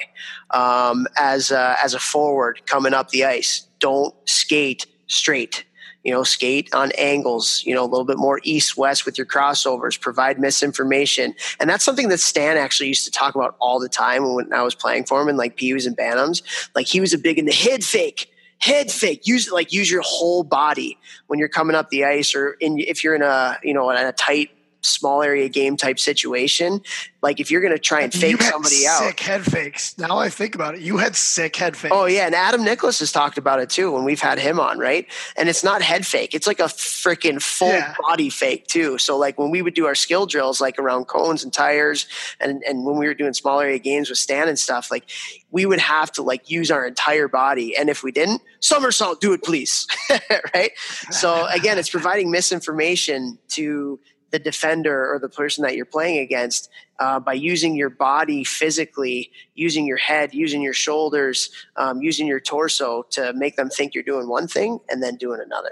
[0.51, 5.65] Um, as, a, as a forward coming up the ice, don't skate straight
[6.03, 9.27] you know, skate on angles, you know, a little bit more east west with your
[9.27, 11.35] crossovers, provide misinformation.
[11.59, 14.61] And that's something that Stan actually used to talk about all the time when I
[14.61, 16.41] was playing for him and like Peewees and Bantams.
[16.73, 18.31] Like he was a big in the head fake.
[18.59, 19.25] Head fake.
[19.25, 20.97] Use like use your whole body
[21.27, 24.05] when you're coming up the ice, or in if you're in a you know in
[24.05, 24.49] a tight
[24.81, 26.81] small area game type situation.
[27.21, 29.97] Like if you're going to try and fake somebody sick out, sick head fakes.
[29.97, 31.93] Now I think about it, you had sick head fakes.
[31.93, 34.79] Oh yeah, and Adam Nicholas has talked about it too when we've had him on,
[34.79, 35.05] right?
[35.35, 37.93] And it's not head fake; it's like a freaking full yeah.
[38.07, 38.97] body fake too.
[38.97, 42.07] So like when we would do our skill drills, like around cones and tires,
[42.39, 45.09] and and when we were doing small area games with Stan and stuff, like
[45.51, 49.33] we would have to like use our entire body, and if we didn't, somersault, do
[49.33, 49.87] it please,
[50.53, 50.71] right?
[51.11, 53.99] So again, it's providing misinformation to
[54.31, 56.69] the defender or the person that you're playing against
[56.99, 62.39] uh, by using your body physically, using your head, using your shoulders, um, using your
[62.39, 65.71] torso to make them think you're doing one thing and then doing another.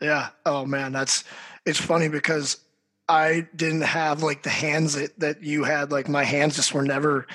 [0.00, 0.30] Yeah.
[0.44, 1.24] Oh man, that's
[1.64, 2.58] it's funny because
[3.08, 5.92] I didn't have like the hands that, that you had.
[5.92, 7.26] Like my hands just were never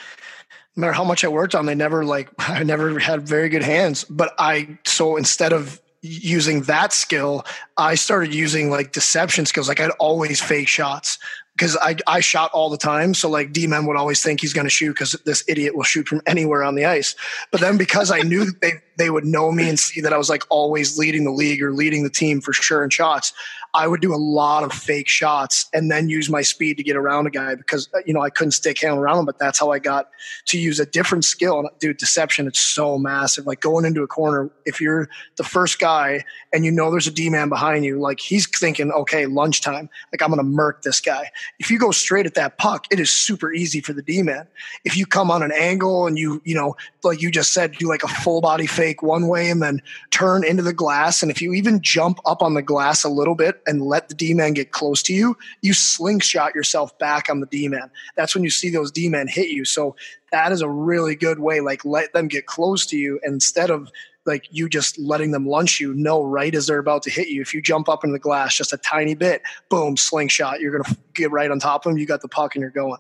[0.75, 3.63] no matter how much I worked on, they never like I never had very good
[3.63, 4.03] hands.
[4.03, 7.45] But I so instead of using that skill,
[7.77, 9.67] I started using like deception skills.
[9.67, 11.19] Like I'd always fake shots
[11.57, 13.15] because I, I shot all the time.
[13.15, 15.83] So like D men would always think he's going to shoot because this idiot will
[15.83, 17.15] shoot from anywhere on the ice.
[17.51, 20.29] But then because I knew they, they would know me and see that I was
[20.29, 23.33] like always leading the league or leading the team for sure in shots,
[23.73, 26.95] I would do a lot of fake shots and then use my speed to get
[26.95, 29.25] around a guy because uh, you know I couldn't stick hand around him.
[29.25, 30.09] But that's how I got
[30.47, 31.59] to use a different skill.
[31.59, 33.45] And dude, deception it's so massive.
[33.45, 37.11] Like going into a corner, if you're the first guy and you know there's a
[37.11, 41.29] D man behind you, like he's thinking, okay, lunchtime, like I'm gonna murk this guy.
[41.59, 44.47] If you go straight at that puck, it is super easy for the D man.
[44.83, 47.87] If you come on an angle and you you know like you just said, do
[47.87, 49.81] like a full body fake one way and then
[50.11, 53.35] turn into the glass, and if you even jump up on the glass a little
[53.35, 57.39] bit and let the D man get close to you, you slingshot yourself back on
[57.39, 57.89] the D man.
[58.15, 59.65] That's when you see those D men hit you.
[59.65, 59.95] So
[60.31, 61.61] that is a really good way.
[61.61, 63.89] Like let them get close to you instead of
[64.27, 65.93] like you just letting them lunch you.
[65.93, 67.41] know right as they're about to hit you.
[67.41, 70.59] If you jump up in the glass just a tiny bit, boom, slingshot.
[70.59, 71.97] You're gonna get right on top of them.
[71.97, 72.99] You got the puck and you're going.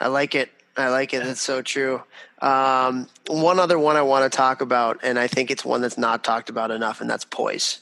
[0.00, 0.50] I like it.
[0.76, 1.22] I like it.
[1.22, 2.02] That's so true.
[2.40, 5.98] Um, one other one I want to talk about, and I think it's one that's
[5.98, 7.80] not talked about enough, and that's poise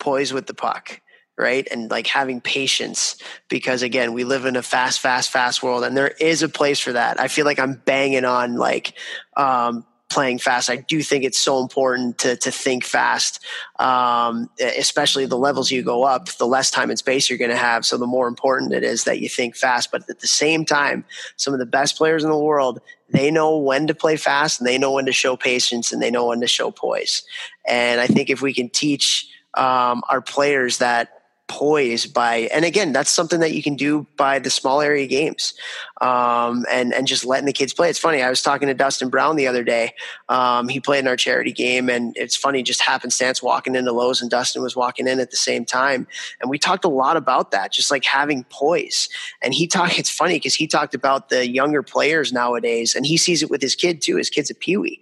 [0.00, 1.00] poise with the puck
[1.38, 3.16] right and like having patience
[3.48, 6.80] because again we live in a fast fast fast world and there is a place
[6.80, 8.94] for that i feel like i'm banging on like
[9.36, 10.68] um, playing fast.
[10.68, 13.44] I do think it's so important to, to think fast
[13.78, 17.56] um, especially the levels you go up the less time and space you're going to
[17.56, 17.86] have.
[17.86, 19.90] So the more important it is that you think fast.
[19.90, 21.04] But at the same time
[21.36, 22.80] some of the best players in the world
[23.12, 26.10] they know when to play fast and they know when to show patience and they
[26.10, 27.22] know when to show poise.
[27.66, 32.92] And i think if we can teach um, are players that poise by and again
[32.92, 35.52] that's something that you can do by the small area games
[36.00, 37.90] um, and and just letting the kids play.
[37.90, 39.94] It's funny i was talking to dustin brown the other day.
[40.28, 44.20] Um, he played in our charity game and it's funny just happenstance walking into Lowe's
[44.20, 46.06] and dustin was walking in at the same time.
[46.40, 49.08] And we talked a lot about that just like having poise.
[49.42, 53.16] And he talked it's funny because he talked about the younger players nowadays and he
[53.16, 55.00] sees it with his kid too his kid's a peewee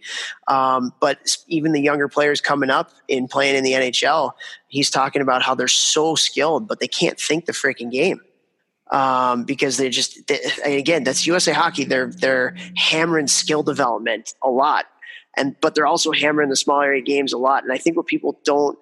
[0.48, 4.32] um, but even the younger players coming up in playing in the nhl
[4.68, 8.20] he's talking about how they're so skilled, but they can't think the freaking game
[8.90, 11.84] um, because they're just they, again that's USA Hockey.
[11.84, 14.86] They're they're hammering skill development a lot,
[15.36, 17.62] and but they're also hammering the small area games a lot.
[17.62, 18.78] And I think what people don't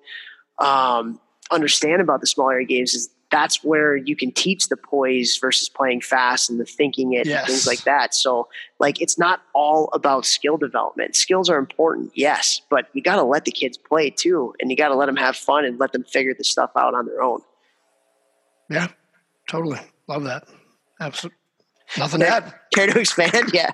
[0.59, 5.37] um, understand about the small area games is that's where you can teach the poise
[5.39, 7.41] versus playing fast and the thinking it yes.
[7.41, 8.15] and things like that.
[8.15, 8.49] So
[8.79, 11.17] like it's not all about skill development.
[11.17, 14.77] Skills are important, yes, but you got to let the kids play too and you
[14.77, 17.21] got to let them have fun and let them figure the stuff out on their
[17.21, 17.41] own.
[18.71, 18.89] Yeah.
[19.49, 19.81] Totally.
[20.09, 20.49] Love that.
[21.01, 21.37] Absolutely.
[21.99, 22.55] Nothing to add.
[22.75, 23.53] Care to expand?
[23.53, 23.71] Yeah.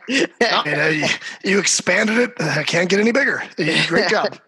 [0.66, 1.06] no, you,
[1.44, 2.32] you, expanded it.
[2.40, 3.42] I can't get any bigger.
[3.56, 4.38] Great job.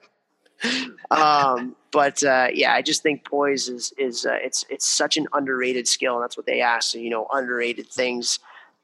[1.10, 5.26] um, but uh, yeah, I just think poise is is uh, it's it's such an
[5.32, 6.90] underrated skill, and that's what they asked.
[6.90, 8.38] So, you know, underrated things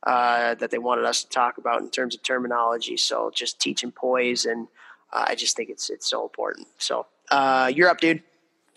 [0.05, 2.97] uh, that they wanted us to talk about in terms of terminology.
[2.97, 4.69] So just teaching poise, and
[5.13, 6.69] uh, I just think it's it's so important.
[6.79, 8.23] So uh, you're up, dude.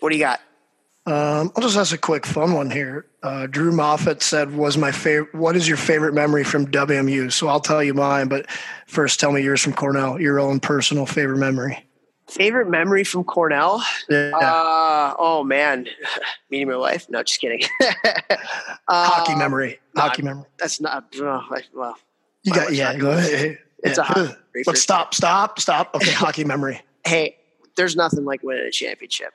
[0.00, 0.40] What do you got?
[1.06, 3.06] Um, I'll just ask a quick fun one here.
[3.22, 5.34] Uh, Drew Moffat said, "Was my favorite?
[5.34, 8.46] What is your favorite memory from WMU?" So I'll tell you mine, but
[8.86, 10.18] first, tell me yours from Cornell.
[10.18, 11.86] Your own personal favorite memory.
[12.26, 13.84] Favorite memory from Cornell?
[14.08, 14.30] Yeah.
[14.34, 15.86] Uh, oh man,
[16.50, 17.06] meeting my wife.
[17.10, 17.62] No, just kidding.
[17.82, 18.38] uh,
[18.88, 19.78] Hockey memory.
[19.94, 20.46] Hockey memory.
[20.58, 21.14] That's not.
[21.16, 21.42] Oh,
[21.74, 21.96] well,
[22.44, 22.96] you got yeah.
[22.96, 23.58] Go ahead.
[23.82, 24.04] It's yeah.
[24.04, 24.34] a hockey.
[24.64, 25.94] But stop, stop, stop.
[25.94, 26.80] Okay, hockey memory.
[27.04, 27.36] Hey,
[27.76, 29.34] there's nothing like winning a championship.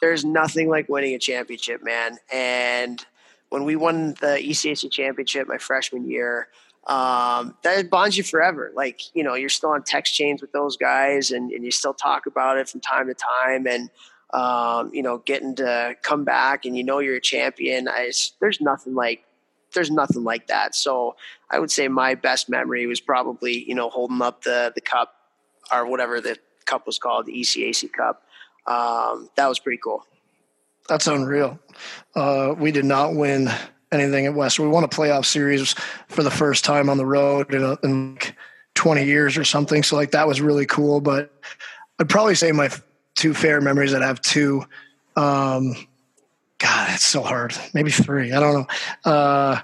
[0.00, 2.18] There's nothing like winning a championship, man.
[2.32, 3.04] And
[3.48, 6.48] when we won the ECAC championship my freshman year,
[6.86, 8.72] um, that bonds you forever.
[8.74, 11.94] Like, you know, you're still on text chains with those guys and, and you still
[11.94, 13.66] talk about it from time to time.
[13.66, 13.90] And,
[14.34, 17.88] um, you know, getting to come back and you know you're a champion.
[17.88, 19.24] I, there's nothing like
[19.74, 20.74] there's nothing like that.
[20.74, 21.16] So
[21.50, 25.14] I would say my best memory was probably you know holding up the the cup
[25.72, 28.22] or whatever the cup was called, the ECAC Cup.
[28.66, 30.04] Um, that was pretty cool.
[30.88, 31.58] That's unreal.
[32.14, 33.50] Uh, we did not win
[33.92, 34.58] anything at West.
[34.58, 35.74] We won a playoff series
[36.08, 38.36] for the first time on the road in, a, in like
[38.74, 39.82] 20 years or something.
[39.82, 41.00] So like that was really cool.
[41.00, 41.32] But
[41.98, 42.70] I'd probably say my
[43.14, 44.64] two fair memories that I have two.
[45.16, 45.74] Um,
[46.58, 47.54] God, it's so hard.
[47.72, 48.32] Maybe three.
[48.32, 49.10] I don't know.
[49.10, 49.60] Uh,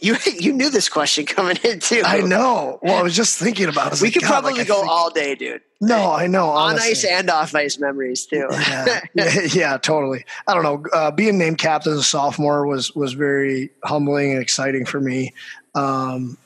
[0.00, 2.02] You you knew this question coming in too.
[2.04, 2.78] I know.
[2.82, 4.00] Well, I was just thinking about it.
[4.00, 5.60] We like, could God, probably like, go think- all day, dude.
[5.80, 6.48] No, I know.
[6.48, 8.48] On ice and off ice memories too.
[8.50, 10.24] yeah, yeah, yeah, totally.
[10.46, 10.84] I don't know.
[10.92, 15.34] Uh, being named captain as a sophomore was was very humbling and exciting for me.
[15.74, 16.36] Um,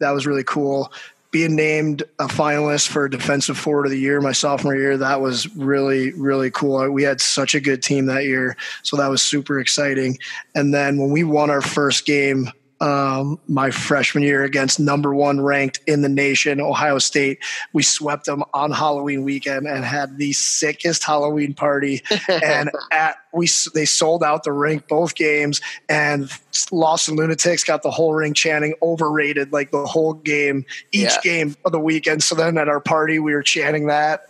[0.00, 0.92] that was really cool.
[1.30, 5.54] Being named a finalist for defensive forward of the year my sophomore year, that was
[5.56, 6.88] really really cool.
[6.90, 10.18] We had such a good team that year, so that was super exciting.
[10.54, 12.50] And then when we won our first game
[12.84, 17.38] um, my freshman year against number one ranked in the nation, Ohio State.
[17.72, 22.02] We swept them on Halloween weekend and had the sickest Halloween party.
[22.28, 26.30] and at we they sold out the rink both games, and
[26.70, 31.20] Lawson Lunatics got the whole ring chanting "overrated" like the whole game, each Yeah.
[31.22, 32.22] game of the weekend.
[32.22, 34.26] So then at our party, we were chanting that.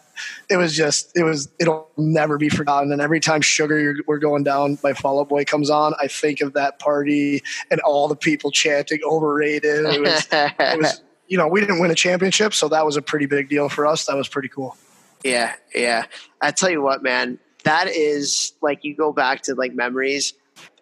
[0.51, 2.93] It was just, it was, it'll never be forgotten.
[2.93, 6.09] And every time Sugar You're, We're Going Down by Fall Out Boy comes on, I
[6.09, 9.85] think of that party and all the people chanting overrated.
[9.87, 13.03] It was, it was, you know, we didn't win a championship, so that was a
[13.03, 14.07] pretty big deal for us.
[14.07, 14.77] That was pretty cool.
[15.25, 16.05] Yeah, yeah.
[16.41, 20.35] I tell you what, man, that is like you go back to like memories.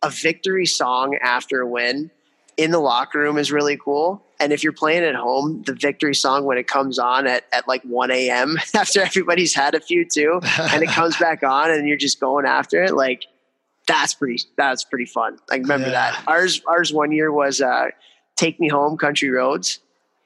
[0.02, 2.10] A victory song after a win
[2.56, 4.22] in the locker room is really cool.
[4.42, 7.68] And if you're playing at home, the victory song when it comes on at, at
[7.68, 8.58] like 1 a.m.
[8.74, 12.44] after everybody's had a few too, and it comes back on and you're just going
[12.44, 13.22] after it, like
[13.86, 15.38] that's pretty that's pretty fun.
[15.48, 16.10] Like remember Yeah.
[16.12, 16.24] that.
[16.26, 17.86] Ours ours one year was uh
[18.36, 19.78] Take Me Home Country Roads.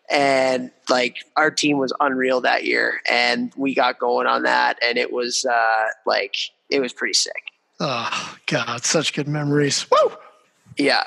[0.08, 4.96] And like our team was unreal that year and we got going on that and
[4.98, 6.36] it was uh like
[6.70, 7.42] it was pretty sick.
[7.80, 9.84] Oh God, such good memories.
[9.90, 10.12] Woo!
[10.78, 11.04] Yeah.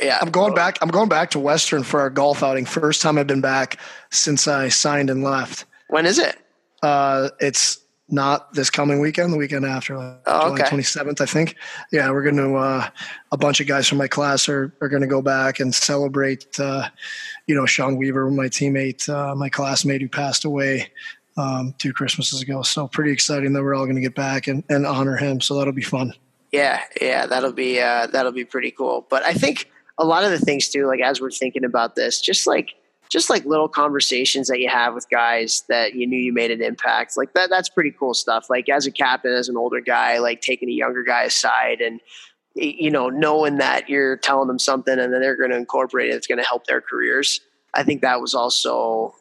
[0.00, 0.18] Yeah.
[0.20, 0.78] I'm going back.
[0.80, 2.64] I'm going back to Western for our golf outing.
[2.64, 3.78] First time I've been back
[4.10, 5.64] since I signed and left.
[5.88, 6.36] When is it?
[6.82, 9.32] Uh, it's not this coming weekend.
[9.32, 11.56] The weekend after, like Oh, July 27th, I think.
[11.92, 12.56] Yeah, we're going to.
[12.56, 12.88] Uh,
[13.32, 16.58] a bunch of guys from my class are are going to go back and celebrate.
[16.58, 16.88] Uh,
[17.46, 20.90] you know, Sean Weaver, my teammate, uh, my classmate who passed away
[21.36, 22.62] um, two Christmases ago.
[22.62, 25.40] So pretty exciting that we're all going to get back and, and honor him.
[25.40, 26.14] So that'll be fun.
[26.52, 29.06] Yeah, yeah, that'll be uh, that'll be pretty cool.
[29.10, 32.20] But I think a lot of the things too, like as we're thinking about this,
[32.20, 32.74] just like
[33.10, 36.62] just like little conversations that you have with guys that you knew you made an
[36.62, 38.48] impact, like that that's pretty cool stuff.
[38.50, 42.00] Like as a captain, as an older guy, like taking a younger guy aside and
[42.54, 46.14] you know knowing that you're telling them something and then they're going to incorporate it,
[46.14, 47.40] it's going to help their careers.
[47.74, 49.14] I think that was also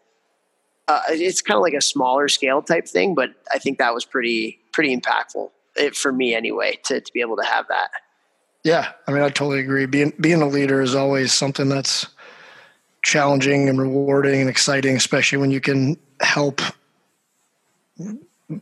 [0.88, 4.06] uh, it's kind of like a smaller scale type thing, but I think that was
[4.06, 7.90] pretty pretty impactful it, for me anyway to to be able to have that.
[8.68, 9.86] Yeah, I mean, I totally agree.
[9.86, 12.06] Being being a leader is always something that's
[13.02, 16.60] challenging and rewarding and exciting, especially when you can help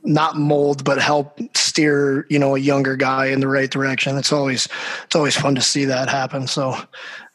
[0.03, 4.15] not mold but help steer you know a younger guy in the right direction.
[4.15, 4.67] It's always
[5.05, 6.45] it's always fun to see that happen.
[6.45, 6.77] So,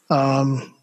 [0.09, 0.73] um,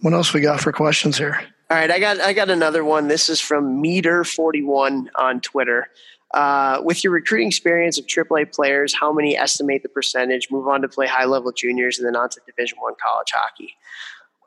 [0.00, 1.38] what else we got for questions here?
[1.70, 3.08] All right, I got I got another one.
[3.08, 5.90] This is from Meter forty one on Twitter.
[6.34, 10.82] Uh, with your recruiting experience of AAA players, how many estimate the percentage move on
[10.82, 13.76] to play high level juniors and then on to Division One college hockey?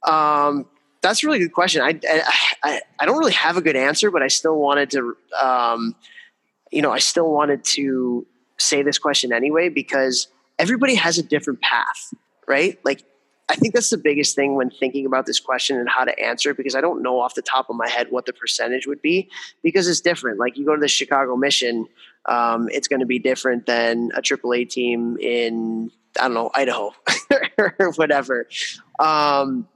[0.04, 0.66] Um,
[1.02, 1.82] that's a really good question.
[1.82, 1.98] I,
[2.62, 5.96] I I don't really have a good answer, but I still wanted to, um,
[6.74, 8.28] you know, I still wanted to
[8.58, 10.28] say this question anyway because
[10.60, 12.14] everybody has a different path,
[12.50, 12.78] right?
[12.84, 13.06] Like
[13.50, 16.52] I think that's the biggest thing when thinking about this question and how to answer
[16.52, 19.02] it because I don't know off the top of my head what the percentage would
[19.02, 19.30] be
[19.64, 20.38] because it's different.
[20.38, 21.88] Like you go to the Chicago Mission,
[22.26, 26.94] um, it's going to be different than a AAA team in I don't know Idaho
[27.80, 28.48] or whatever.
[29.00, 29.68] Um,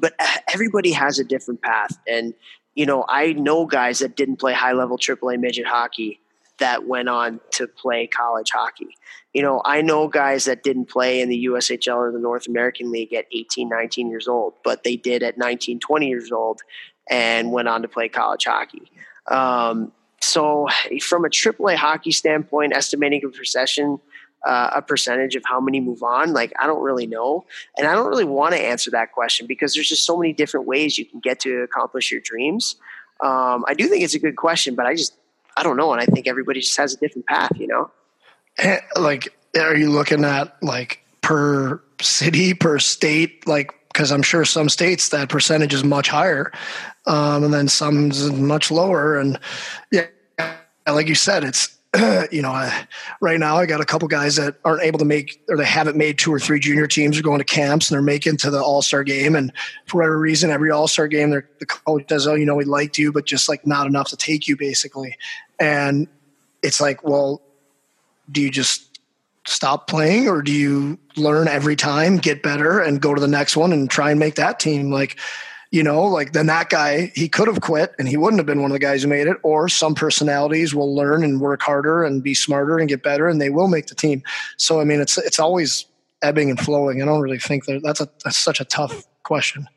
[0.00, 0.14] but
[0.52, 2.34] everybody has a different path, and
[2.74, 6.20] you know I know guys that didn't play high level AAA midget hockey
[6.58, 8.88] that went on to play college hockey
[9.36, 12.90] you know, I know guys that didn't play in the USHL or the North American
[12.90, 16.62] League at 18, 19 years old, but they did at 19, 20 years old
[17.10, 18.90] and went on to play college hockey.
[19.30, 19.92] Um,
[20.22, 20.68] so,
[21.02, 24.00] from a AAA hockey standpoint, estimating a percentage,
[24.46, 27.44] uh, a percentage of how many move on, like I don't really know,
[27.76, 30.66] and I don't really want to answer that question because there's just so many different
[30.66, 32.76] ways you can get to accomplish your dreams.
[33.20, 35.14] Um, I do think it's a good question, but I just
[35.56, 37.90] I don't know, and I think everybody just has a different path, you know.
[38.58, 43.46] Eh, Like, are you looking at like per city, per state?
[43.46, 46.52] Like, because I'm sure some states that percentage is much higher,
[47.06, 49.18] um, and then some is much lower.
[49.18, 49.38] And
[49.90, 50.06] yeah,
[50.86, 51.76] like you said, it's
[52.30, 52.70] you know,
[53.20, 55.96] right now I got a couple guys that aren't able to make or they haven't
[55.96, 57.18] made two or three junior teams.
[57.18, 59.34] Are going to camps and they're making to the All Star game.
[59.34, 59.52] And
[59.86, 62.98] for whatever reason, every All Star game, the coach does, oh, you know, we liked
[62.98, 65.16] you, but just like not enough to take you, basically.
[65.58, 66.08] And
[66.62, 67.42] it's like, well,
[68.30, 68.98] do you just
[69.46, 73.56] stop playing or do you learn every time, get better, and go to the next
[73.56, 74.90] one and try and make that team?
[74.90, 75.18] Like,
[75.70, 78.62] you know, like then that guy, he could have quit and he wouldn't have been
[78.62, 79.36] one of the guys who made it.
[79.42, 83.40] Or some personalities will learn and work harder and be smarter and get better and
[83.40, 84.22] they will make the team.
[84.56, 85.86] So, I mean, it's, it's always
[86.22, 87.02] ebbing and flowing.
[87.02, 89.68] I don't really think that that's, a, that's such a tough question.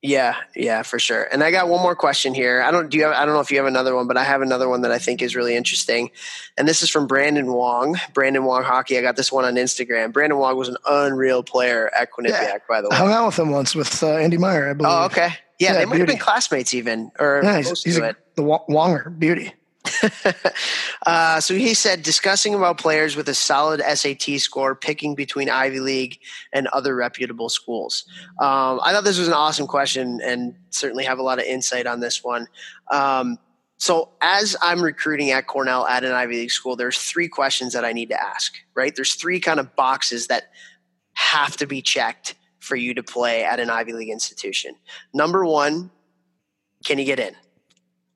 [0.00, 1.24] Yeah, yeah, for sure.
[1.24, 2.62] And I got one more question here.
[2.62, 4.22] I don't do you have, I don't know if you have another one, but I
[4.22, 6.10] have another one that I think is really interesting.
[6.56, 8.96] And this is from Brandon Wong, Brandon Wong Hockey.
[8.96, 10.12] I got this one on Instagram.
[10.12, 12.58] Brandon Wong was an unreal player at Quinnipiac, yeah.
[12.68, 12.94] by the way.
[12.94, 14.92] I hung out with him once with uh, Andy Meyer, I believe.
[14.92, 15.34] Oh, okay.
[15.58, 19.18] Yeah, yeah they might have been classmates even, or yeah, he's, he's a, the Wonger
[19.18, 19.52] beauty.
[21.06, 25.80] uh, so he said, discussing about players with a solid SAT score, picking between Ivy
[25.80, 26.18] League
[26.52, 28.04] and other reputable schools.
[28.40, 31.86] Um, I thought this was an awesome question and certainly have a lot of insight
[31.86, 32.46] on this one.
[32.90, 33.38] Um,
[33.78, 37.84] so as I'm recruiting at Cornell at an Ivy League school, there's three questions that
[37.84, 38.94] I need to ask, right?
[38.94, 40.50] There's three kind of boxes that
[41.14, 44.74] have to be checked for you to play at an Ivy League institution.
[45.14, 45.90] Number one,
[46.84, 47.34] can you get in?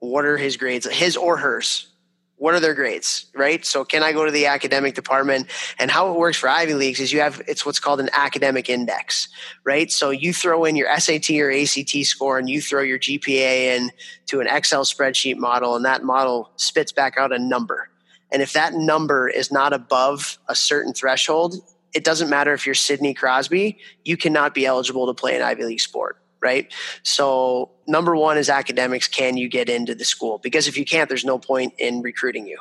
[0.02, 1.86] What are his grades, his or hers?
[2.34, 3.64] What are their grades, right?
[3.64, 5.46] So can I go to the academic department?
[5.78, 8.68] And how it works for Ivy Leagues is you have it's what's called an academic
[8.68, 9.28] index,
[9.64, 9.92] right?
[9.92, 13.92] So you throw in your SAT or ACT score and you throw your GPA in
[14.26, 17.88] to an Excel spreadsheet model, and that model spits back out a number.
[18.32, 21.54] And if that number is not above a certain threshold,
[21.94, 25.64] it doesn't matter if you're Sidney Crosby, you cannot be eligible to play an Ivy
[25.64, 26.72] League sport right?
[27.02, 29.08] So number one is academics.
[29.08, 30.38] Can you get into the school?
[30.38, 32.58] Because if you can't, there's no point in recruiting you,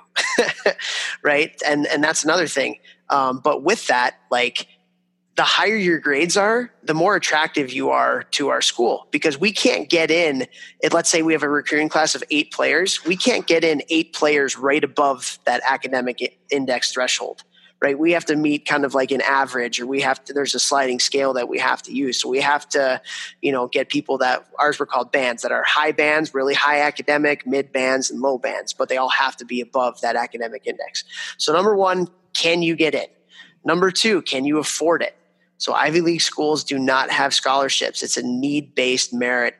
[1.23, 1.59] right?
[1.65, 2.77] And and that's another thing.
[3.09, 4.67] Um, but with that, like
[5.35, 9.51] the higher your grades are, the more attractive you are to our school because we
[9.51, 10.45] can't get in.
[10.81, 13.81] If, let's say we have a recruiting class of eight players, we can't get in
[13.89, 17.43] eight players right above that academic index threshold
[17.81, 17.97] right?
[17.97, 20.33] We have to meet kind of like an average, or we have to.
[20.33, 22.21] There's a sliding scale that we have to use.
[22.21, 23.01] So we have to,
[23.41, 26.81] you know, get people that ours were called bands that are high bands, really high
[26.81, 30.67] academic, mid bands, and low bands, but they all have to be above that academic
[30.67, 31.03] index.
[31.37, 33.07] So number one, can you get in?
[33.65, 35.15] Number two, can you afford it?
[35.57, 38.01] So Ivy League schools do not have scholarships.
[38.01, 39.55] It's a need based merit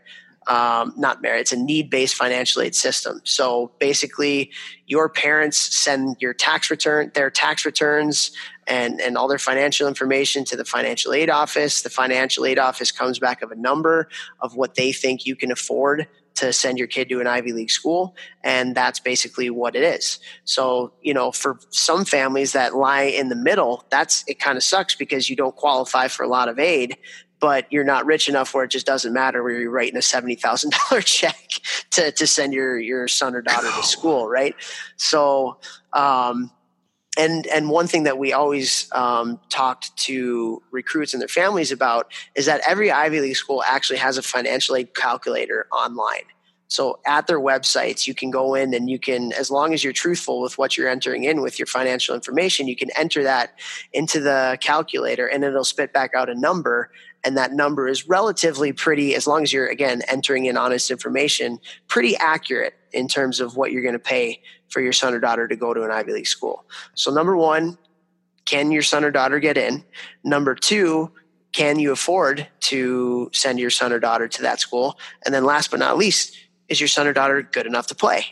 [0.51, 3.21] um, not merit, it's a need based financial aid system.
[3.23, 4.51] So basically,
[4.85, 8.31] your parents send your tax return, their tax returns,
[8.67, 11.83] and, and all their financial information to the financial aid office.
[11.83, 14.09] The financial aid office comes back of a number
[14.41, 17.71] of what they think you can afford to send your kid to an Ivy League
[17.71, 18.13] school.
[18.43, 20.19] And that's basically what it is.
[20.43, 24.63] So, you know, for some families that lie in the middle, that's it kind of
[24.63, 26.97] sucks because you don't qualify for a lot of aid
[27.41, 30.35] but you're not rich enough where it just doesn't matter where you're writing a seventy
[30.35, 31.49] thousand dollar check
[31.89, 34.55] to to send your your son or daughter to school, right?
[34.95, 35.57] So,
[35.91, 36.51] um,
[37.17, 42.13] and and one thing that we always um, talked to recruits and their families about
[42.35, 46.23] is that every Ivy League school actually has a financial aid calculator online.
[46.71, 49.91] So at their websites, you can go in and you can, as long as you're
[49.91, 53.59] truthful with what you're entering in with your financial information, you can enter that
[53.91, 56.89] into the calculator and it'll spit back out a number
[57.23, 61.59] and that number is relatively pretty as long as you're again entering in honest information
[61.87, 65.47] pretty accurate in terms of what you're going to pay for your son or daughter
[65.47, 66.65] to go to an ivy league school.
[66.95, 67.77] So number one
[68.45, 69.83] can your son or daughter get in?
[70.23, 71.11] Number two
[71.51, 74.97] can you afford to send your son or daughter to that school?
[75.25, 76.37] And then last but not least
[76.69, 78.25] is your son or daughter good enough to play?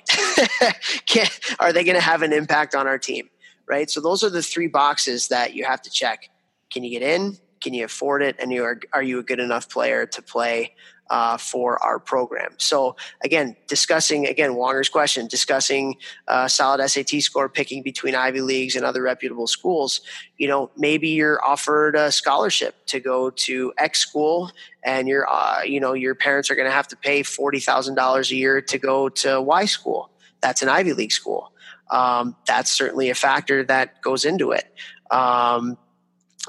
[1.06, 1.28] Can,
[1.60, 3.30] are they going to have an impact on our team
[3.70, 3.90] right?
[3.90, 6.30] So those are the three boxes that you have to check.
[6.72, 8.36] Can you get in can you afford it?
[8.40, 10.74] And you are, are you a good enough player to play
[11.10, 12.54] uh, for our program.
[12.58, 15.96] So again, discussing again Wonger's question, discussing
[16.28, 20.02] uh, solid SAT score, picking between Ivy leagues and other reputable schools.
[20.38, 24.52] You know, maybe you're offered a scholarship to go to X school,
[24.84, 27.96] and your uh, you know your parents are going to have to pay forty thousand
[27.96, 30.12] dollars a year to go to Y school.
[30.42, 31.52] That's an Ivy League school.
[31.90, 34.72] Um, that's certainly a factor that goes into it.
[35.10, 35.76] Um,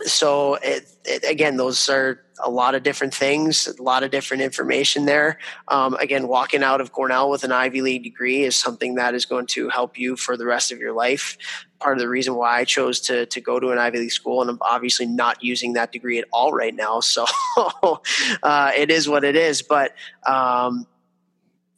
[0.05, 4.43] so it, it, again, those are a lot of different things, a lot of different
[4.43, 5.39] information there.
[5.69, 9.27] Um, again, walking out of Cornell with an Ivy League degree is something that is
[9.27, 11.37] going to help you for the rest of your life.
[11.81, 14.41] Part of the reason why I chose to to go to an Ivy League school,
[14.41, 17.01] and I'm obviously not using that degree at all right now.
[17.11, 17.27] So
[18.43, 19.63] uh, it is what it is.
[19.63, 19.95] But
[20.27, 20.87] um,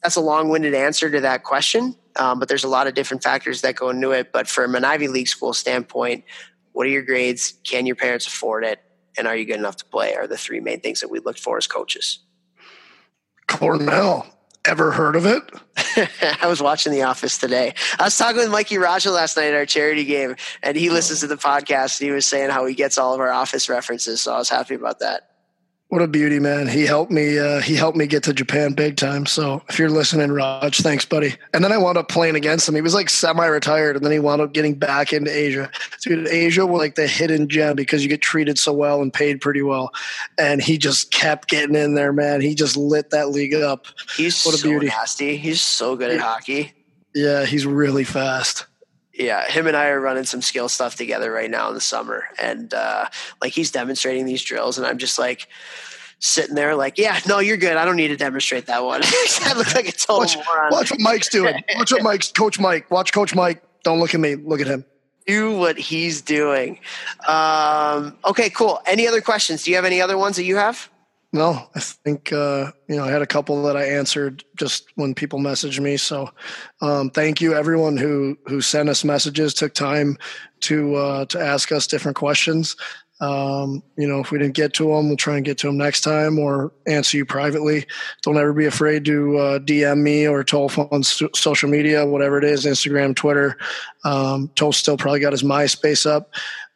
[0.01, 1.95] that's a long-winded answer to that question.
[2.15, 4.31] Um, but there's a lot of different factors that go into it.
[4.31, 6.25] But from an Ivy League school standpoint,
[6.73, 7.53] what are your grades?
[7.63, 8.79] Can your parents afford it?
[9.17, 10.15] And are you good enough to play?
[10.15, 12.19] Are the three main things that we look for as coaches.
[13.47, 14.25] Cornell,
[14.65, 15.43] ever heard of it?
[16.41, 17.75] I was watching The Office today.
[17.99, 21.19] I was talking with Mikey Radja last night at our charity game, and he listens
[21.19, 21.99] to the podcast.
[22.01, 24.49] And he was saying how he gets all of our Office references, so I was
[24.49, 25.32] happy about that.
[25.93, 26.67] What a beauty, man!
[26.67, 27.37] He helped me.
[27.37, 29.27] Uh, he helped me get to Japan big time.
[29.27, 31.35] So if you're listening, Raj, thanks, buddy.
[31.53, 32.73] And then I wound up playing against him.
[32.73, 35.69] He was like semi-retired, and then he wound up getting back into Asia.
[36.01, 39.39] Dude, Asia was like the hidden gem because you get treated so well and paid
[39.39, 39.91] pretty well.
[40.39, 42.41] And he just kept getting in there, man.
[42.41, 43.85] He just lit that league up.
[44.17, 44.87] He's what a so beauty.
[44.87, 45.37] nasty.
[45.37, 46.73] He's so good at hockey.
[47.13, 48.65] Yeah, he's really fast
[49.13, 52.25] yeah, him and I are running some skill stuff together right now in the summer,
[52.41, 53.07] and uh,
[53.41, 55.47] like he's demonstrating these drills, and I'm just like
[56.23, 57.75] sitting there, like, yeah, no, you're good.
[57.75, 59.01] I don't need to demonstrate that one.
[59.05, 60.71] I look like a total watch, moron.
[60.71, 61.61] Watch what Mike's doing.
[61.75, 62.89] Watch what Mike's Coach Mike.
[62.89, 63.61] Watch Coach Mike.
[63.83, 64.35] Don't look at me.
[64.35, 64.85] Look at him.
[65.27, 66.79] Do what he's doing.
[67.27, 68.81] Um, okay, cool.
[68.85, 69.63] Any other questions?
[69.63, 70.89] Do you have any other ones that you have?
[71.33, 75.15] No, I think uh, you know I had a couple that I answered just when
[75.15, 75.97] people messaged me.
[75.97, 76.29] So,
[76.79, 80.15] um, thank you everyone who who sent us messages, took time
[80.61, 82.75] to uh, to ask us different questions.
[83.19, 85.77] Um, you know, if we didn't get to them, we'll try and get to them
[85.77, 87.87] next time or answer you privately.
[88.21, 92.43] Don't ever be afraid to uh, DM me or Toph on social media, whatever it
[92.43, 93.57] is, Instagram, Twitter.
[94.03, 96.31] Um, Toph still probably got his MySpace up,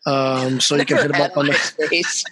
[0.08, 2.24] um, so you can hit him up on the.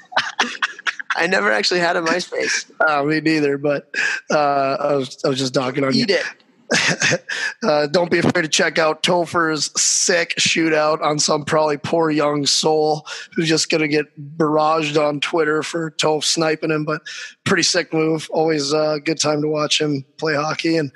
[1.16, 2.70] I never actually had a MySpace.
[2.86, 3.90] Uh, me neither, but
[4.30, 6.16] uh, I, was, I was just talking on Eat you.
[6.16, 6.26] it.
[7.64, 12.46] uh, don't be afraid to check out Topher's sick shootout on some probably poor young
[12.46, 14.06] soul who's just going to get
[14.38, 16.84] barraged on Twitter for Toph sniping him.
[16.84, 17.02] But
[17.44, 18.28] pretty sick move.
[18.32, 20.92] Always a uh, good time to watch him play hockey and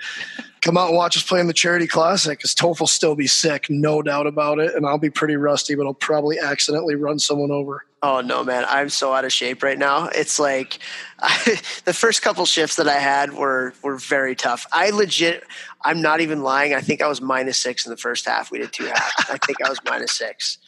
[0.61, 3.27] come out and watch us play in the charity classic because Toph will still be
[3.27, 4.75] sick, no doubt about it.
[4.75, 7.85] And I'll be pretty rusty, but I'll probably accidentally run someone over.
[8.01, 8.65] Oh no, man!
[8.67, 10.07] I'm so out of shape right now.
[10.07, 10.79] It's like
[11.19, 14.65] I, the first couple shifts that I had were were very tough.
[14.71, 15.43] I legit,
[15.83, 16.73] I'm not even lying.
[16.73, 18.51] I think I was minus six in the first half.
[18.51, 19.29] We did two halves.
[19.29, 20.59] I think I was minus six.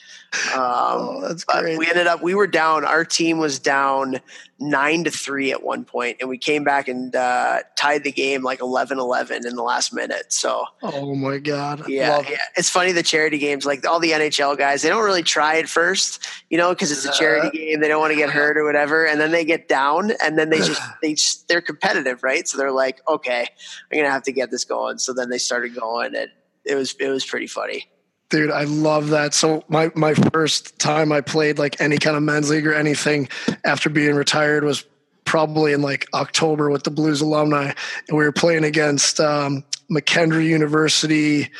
[0.54, 1.78] Um, oh, that's great.
[1.78, 2.86] We ended up we were down.
[2.86, 4.22] Our team was down
[4.60, 8.42] nine to three at one point, and we came back and uh, tied the game
[8.42, 10.32] like 11-11 in the last minute.
[10.32, 12.38] So, oh my god, yeah, yeah.
[12.56, 15.68] It's funny the charity games, like all the NHL guys, they don't really try at
[15.68, 17.82] first, you know, because it's a charity uh, game.
[17.82, 20.50] They don't want to get hurt or whatever, and then they get down, and then
[20.50, 22.48] they just they just, they're competitive, right?
[22.48, 23.48] So they're like, okay,
[23.92, 24.98] I'm gonna have to get this going.
[24.98, 26.30] So then they started going, and
[26.64, 27.90] it was it was pretty funny.
[28.32, 29.34] Dude, I love that.
[29.34, 33.28] So my my first time I played like any kind of men's league or anything
[33.66, 34.86] after being retired was
[35.26, 37.74] probably in like October with the Blues alumni,
[38.08, 41.52] and we were playing against um, McKendree University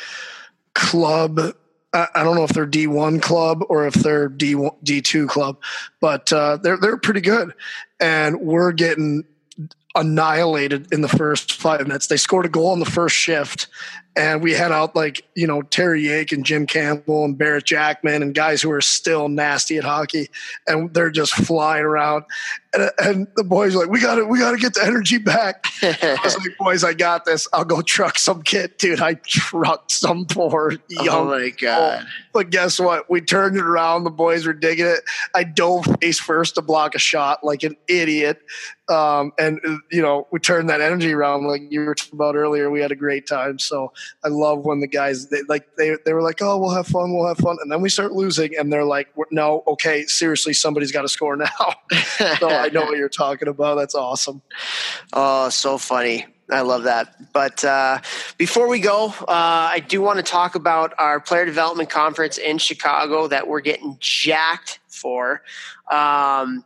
[0.72, 1.38] club.
[1.92, 5.26] I, I don't know if they're D one club or if they're D D two
[5.26, 5.58] club,
[6.00, 7.52] but uh, they're they're pretty good,
[8.00, 9.24] and we're getting
[9.94, 12.06] annihilated in the first five minutes.
[12.06, 13.68] They scored a goal in the first shift,
[14.14, 18.22] and we had out like you know Terry Yake and Jim Campbell and Barrett Jackman
[18.22, 20.28] and guys who are still nasty at hockey,
[20.66, 22.24] and they're just flying around.
[22.74, 25.18] And, and the boys are like, "We got to, we got to get the energy
[25.18, 27.48] back." I was like, "Boys, I got this.
[27.52, 29.00] I'll go truck some kid, dude.
[29.00, 31.08] I trucked some poor young.
[31.08, 32.06] Oh my god!
[32.32, 33.10] But guess what?
[33.10, 34.04] We turned it around.
[34.04, 35.00] The boys were digging it.
[35.34, 38.42] I dove face first to block a shot like an idiot,
[38.88, 39.60] um, and
[39.90, 42.70] you know we turned that energy around like you were talking about earlier.
[42.70, 43.58] We had a great time.
[43.58, 43.92] So
[44.24, 47.14] I love when the guys they, like they they were like, "Oh, we'll have fun,
[47.14, 50.92] we'll have fun," and then we start losing, and they're like, "No, okay, seriously, somebody's
[50.92, 51.48] got to score now."
[52.38, 53.76] so I know what you're talking about.
[53.76, 54.42] That's awesome.
[55.12, 56.26] Oh, so funny.
[56.50, 57.32] I love that.
[57.32, 58.00] But uh,
[58.36, 62.58] before we go, uh, I do want to talk about our player development conference in
[62.58, 65.42] Chicago that we're getting jacked for.
[65.90, 66.64] Um,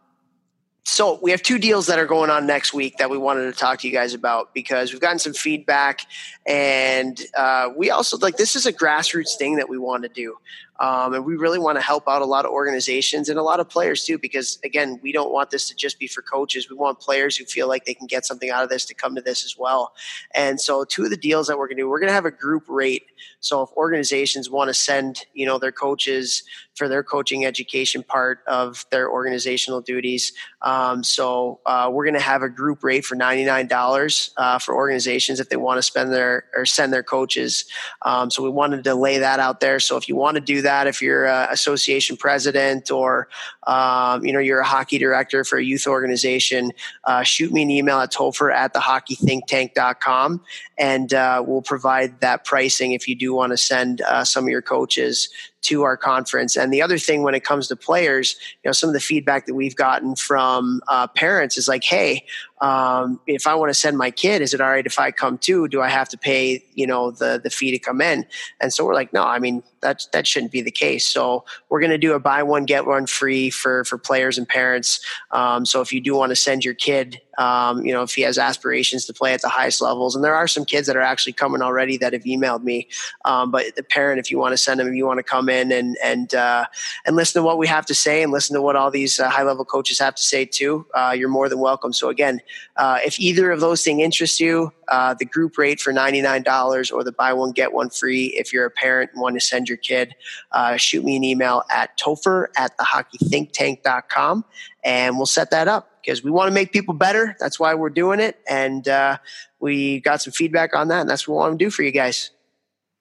[0.89, 3.59] so we have two deals that are going on next week that we wanted to
[3.59, 6.03] talk to you guys about because we've gotten some feedback
[6.47, 10.37] and uh, we also like this is a grassroots thing that we want to do
[10.79, 13.61] um, and we really want to help out a lot of organizations and a lot
[13.61, 16.77] of players too because again we don't want this to just be for coaches we
[16.77, 19.21] want players who feel like they can get something out of this to come to
[19.21, 19.93] this as well
[20.35, 22.27] and so two of the deals that we're going to do we're going to have
[22.27, 23.07] a group rate
[23.41, 26.43] so if organizations want to send you know their coaches
[26.77, 30.33] for their coaching education part of their organizational duties.
[30.61, 34.59] Um, so uh, we're going to have a group rate for ninety nine dollars uh,
[34.59, 37.65] for organizations if they want to spend their or send their coaches.
[38.03, 39.81] Um, so we wanted to lay that out there.
[39.81, 43.29] So if you want to do that, if you're an association president or
[43.67, 46.73] um, you know you're a hockey director for a youth organization,
[47.05, 50.43] uh, shoot me an email at topher at the hockeythinktank.com
[50.79, 54.51] and uh, we'll provide that pricing if you do want to send uh, some of
[54.51, 55.29] your coaches
[55.63, 56.57] to our conference.
[56.57, 59.47] And the other thing when it comes to players, you know, some of the feedback
[59.47, 62.25] that we've gotten from uh, parents is like, hey,
[62.61, 65.39] um, if I want to send my kid, is it all right if I come
[65.39, 65.67] too?
[65.67, 68.27] Do I have to pay, you know, the the fee to come in?
[68.61, 71.07] And so we're like, no, I mean that that shouldn't be the case.
[71.07, 74.49] So we're going to do a buy one get one free for for players and
[74.49, 75.01] parents.
[75.31, 78.23] Um, so if you do want to send your kid, um, you know, if he
[78.23, 81.01] has aspirations to play at the highest levels, and there are some kids that are
[81.03, 82.89] actually coming already that have emailed me.
[83.25, 85.49] Um, but the parent, if you want to send them, if you want to come
[85.49, 86.67] in and and uh,
[87.05, 89.29] and listen to what we have to say and listen to what all these uh,
[89.29, 91.93] high level coaches have to say too, uh, you're more than welcome.
[91.93, 92.41] So again,
[92.77, 97.05] uh, if either of those things interest you, uh, the group rate for $99 or
[97.05, 99.79] the buy one, get one free, if you're a parent and want to send your
[99.79, 100.15] kid,
[100.53, 104.45] uh, shoot me an email at topher at thehockeythinktank.com
[104.87, 107.37] and we'll set that up because we want to make people better.
[107.41, 108.39] That's why we're doing it.
[108.49, 109.19] And uh,
[109.61, 111.91] we got some feedback on that, and that's what we want to do for you
[111.91, 112.31] guys.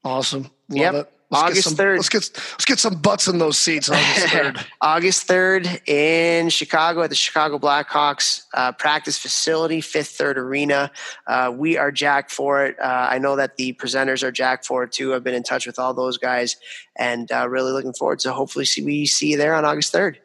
[0.04, 0.44] Awesome.
[0.44, 0.94] Love Yep.
[0.96, 1.12] it.
[1.32, 1.96] Let's August get some, 3rd.
[1.98, 3.90] Let's get let's get some butts in those seats.
[3.92, 4.66] August 3rd.
[4.82, 10.92] August 3rd in Chicago at the Chicago Blackhawks uh, practice facility, Fifth Third Arena.
[11.26, 12.80] Uh, we are jacked for it.
[12.80, 15.16] Uh, I know that the presenters are jacked for it too.
[15.16, 16.58] I've been in touch with all those guys
[16.96, 20.18] and uh, really looking forward to hopefully see we see you there on August 3rd.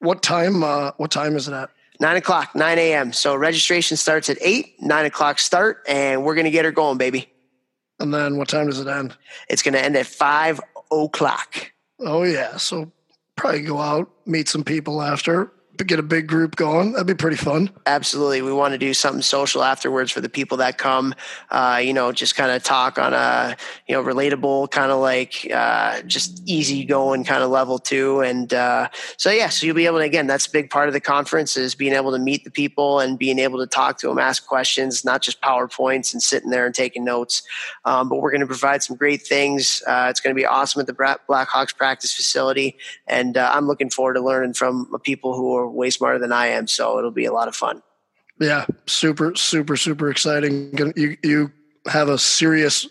[0.00, 0.62] What time?
[0.62, 1.70] Uh, what time is it at?
[2.00, 3.12] Nine o'clock, 9 a.m.
[3.12, 6.96] So registration starts at 8, 9 o'clock start, and we're going to get her going,
[6.96, 7.28] baby.
[7.98, 9.16] And then what time does it end?
[9.48, 10.60] It's going to end at 5
[10.92, 11.72] o'clock.
[11.98, 12.56] Oh yeah.
[12.56, 12.92] So
[13.34, 15.52] probably go out, meet some people after,
[15.84, 16.92] get a big group going.
[16.92, 17.70] That'd be pretty fun.
[17.86, 18.42] Absolutely.
[18.42, 21.14] We want to do something social afterwards for the people that come,
[21.50, 23.56] uh, you know, just kind of talk on a,
[23.86, 28.20] you know, relatable kind of like, uh, just easy going kind of level too.
[28.20, 30.94] And, uh, so yeah, so you'll be able to, again, that's a big part of
[30.94, 34.08] the conference is being able to meet the people and being able to talk to
[34.08, 37.42] them, ask questions, not just PowerPoints and sitting there and taking notes.
[37.84, 39.82] Um, but we're going to provide some great things.
[39.86, 42.76] Uh, it's going to be awesome at the Blackhawks practice facility.
[43.06, 46.48] And, uh, I'm looking forward to learning from people who are way smarter than I
[46.48, 46.66] am.
[46.66, 47.82] So it'll be a lot of fun.
[48.40, 50.92] Yeah, super, super, super exciting.
[50.96, 51.52] You you
[51.86, 52.86] have a serious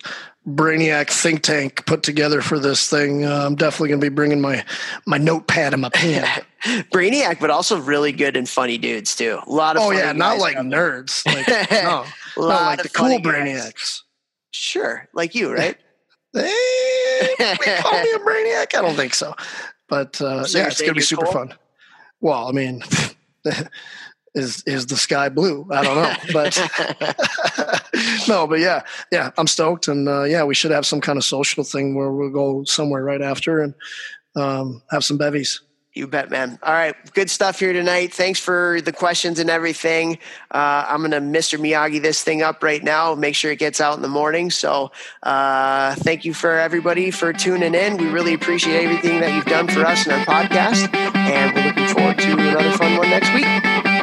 [0.47, 3.25] brainiac think tank put together for this thing.
[3.25, 4.65] Uh, I'm definitely going to be bringing my
[5.05, 6.25] my notepad and my pen.
[6.91, 9.39] Brainiac, but also really good and funny dudes too.
[9.45, 11.25] A lot of oh yeah, not like nerds.
[11.25, 12.05] Like, no,
[12.37, 13.21] not like the cool guys.
[13.21, 14.01] brainiacs.
[14.51, 15.77] Sure, like you, right?
[16.33, 18.75] We call me a brainiac?
[18.75, 19.33] I don't think so.
[19.89, 21.33] But uh, So yeah, it's going to be super cool?
[21.33, 21.53] fun.
[22.21, 22.83] Well, I mean,
[24.35, 25.67] is is the sky blue?
[25.71, 26.57] I don't know, but
[28.27, 31.23] no, but yeah, yeah, I'm stoked, and uh, yeah, we should have some kind of
[31.23, 33.73] social thing where we'll go somewhere right after and
[34.35, 35.61] um, have some bevies.
[35.97, 36.59] You bet, man.
[36.61, 38.13] All right, good stuff here tonight.
[38.13, 40.19] Thanks for the questions and everything.
[40.51, 41.59] Uh, I'm gonna Mr.
[41.59, 43.15] Miyagi this thing up right now.
[43.15, 44.51] Make sure it gets out in the morning.
[44.51, 44.91] So,
[45.23, 47.97] uh, thank you for everybody for tuning in.
[47.97, 51.87] We really appreciate everything that you've done for us in our podcast, and we're looking
[51.87, 53.96] forward to another fun one next week.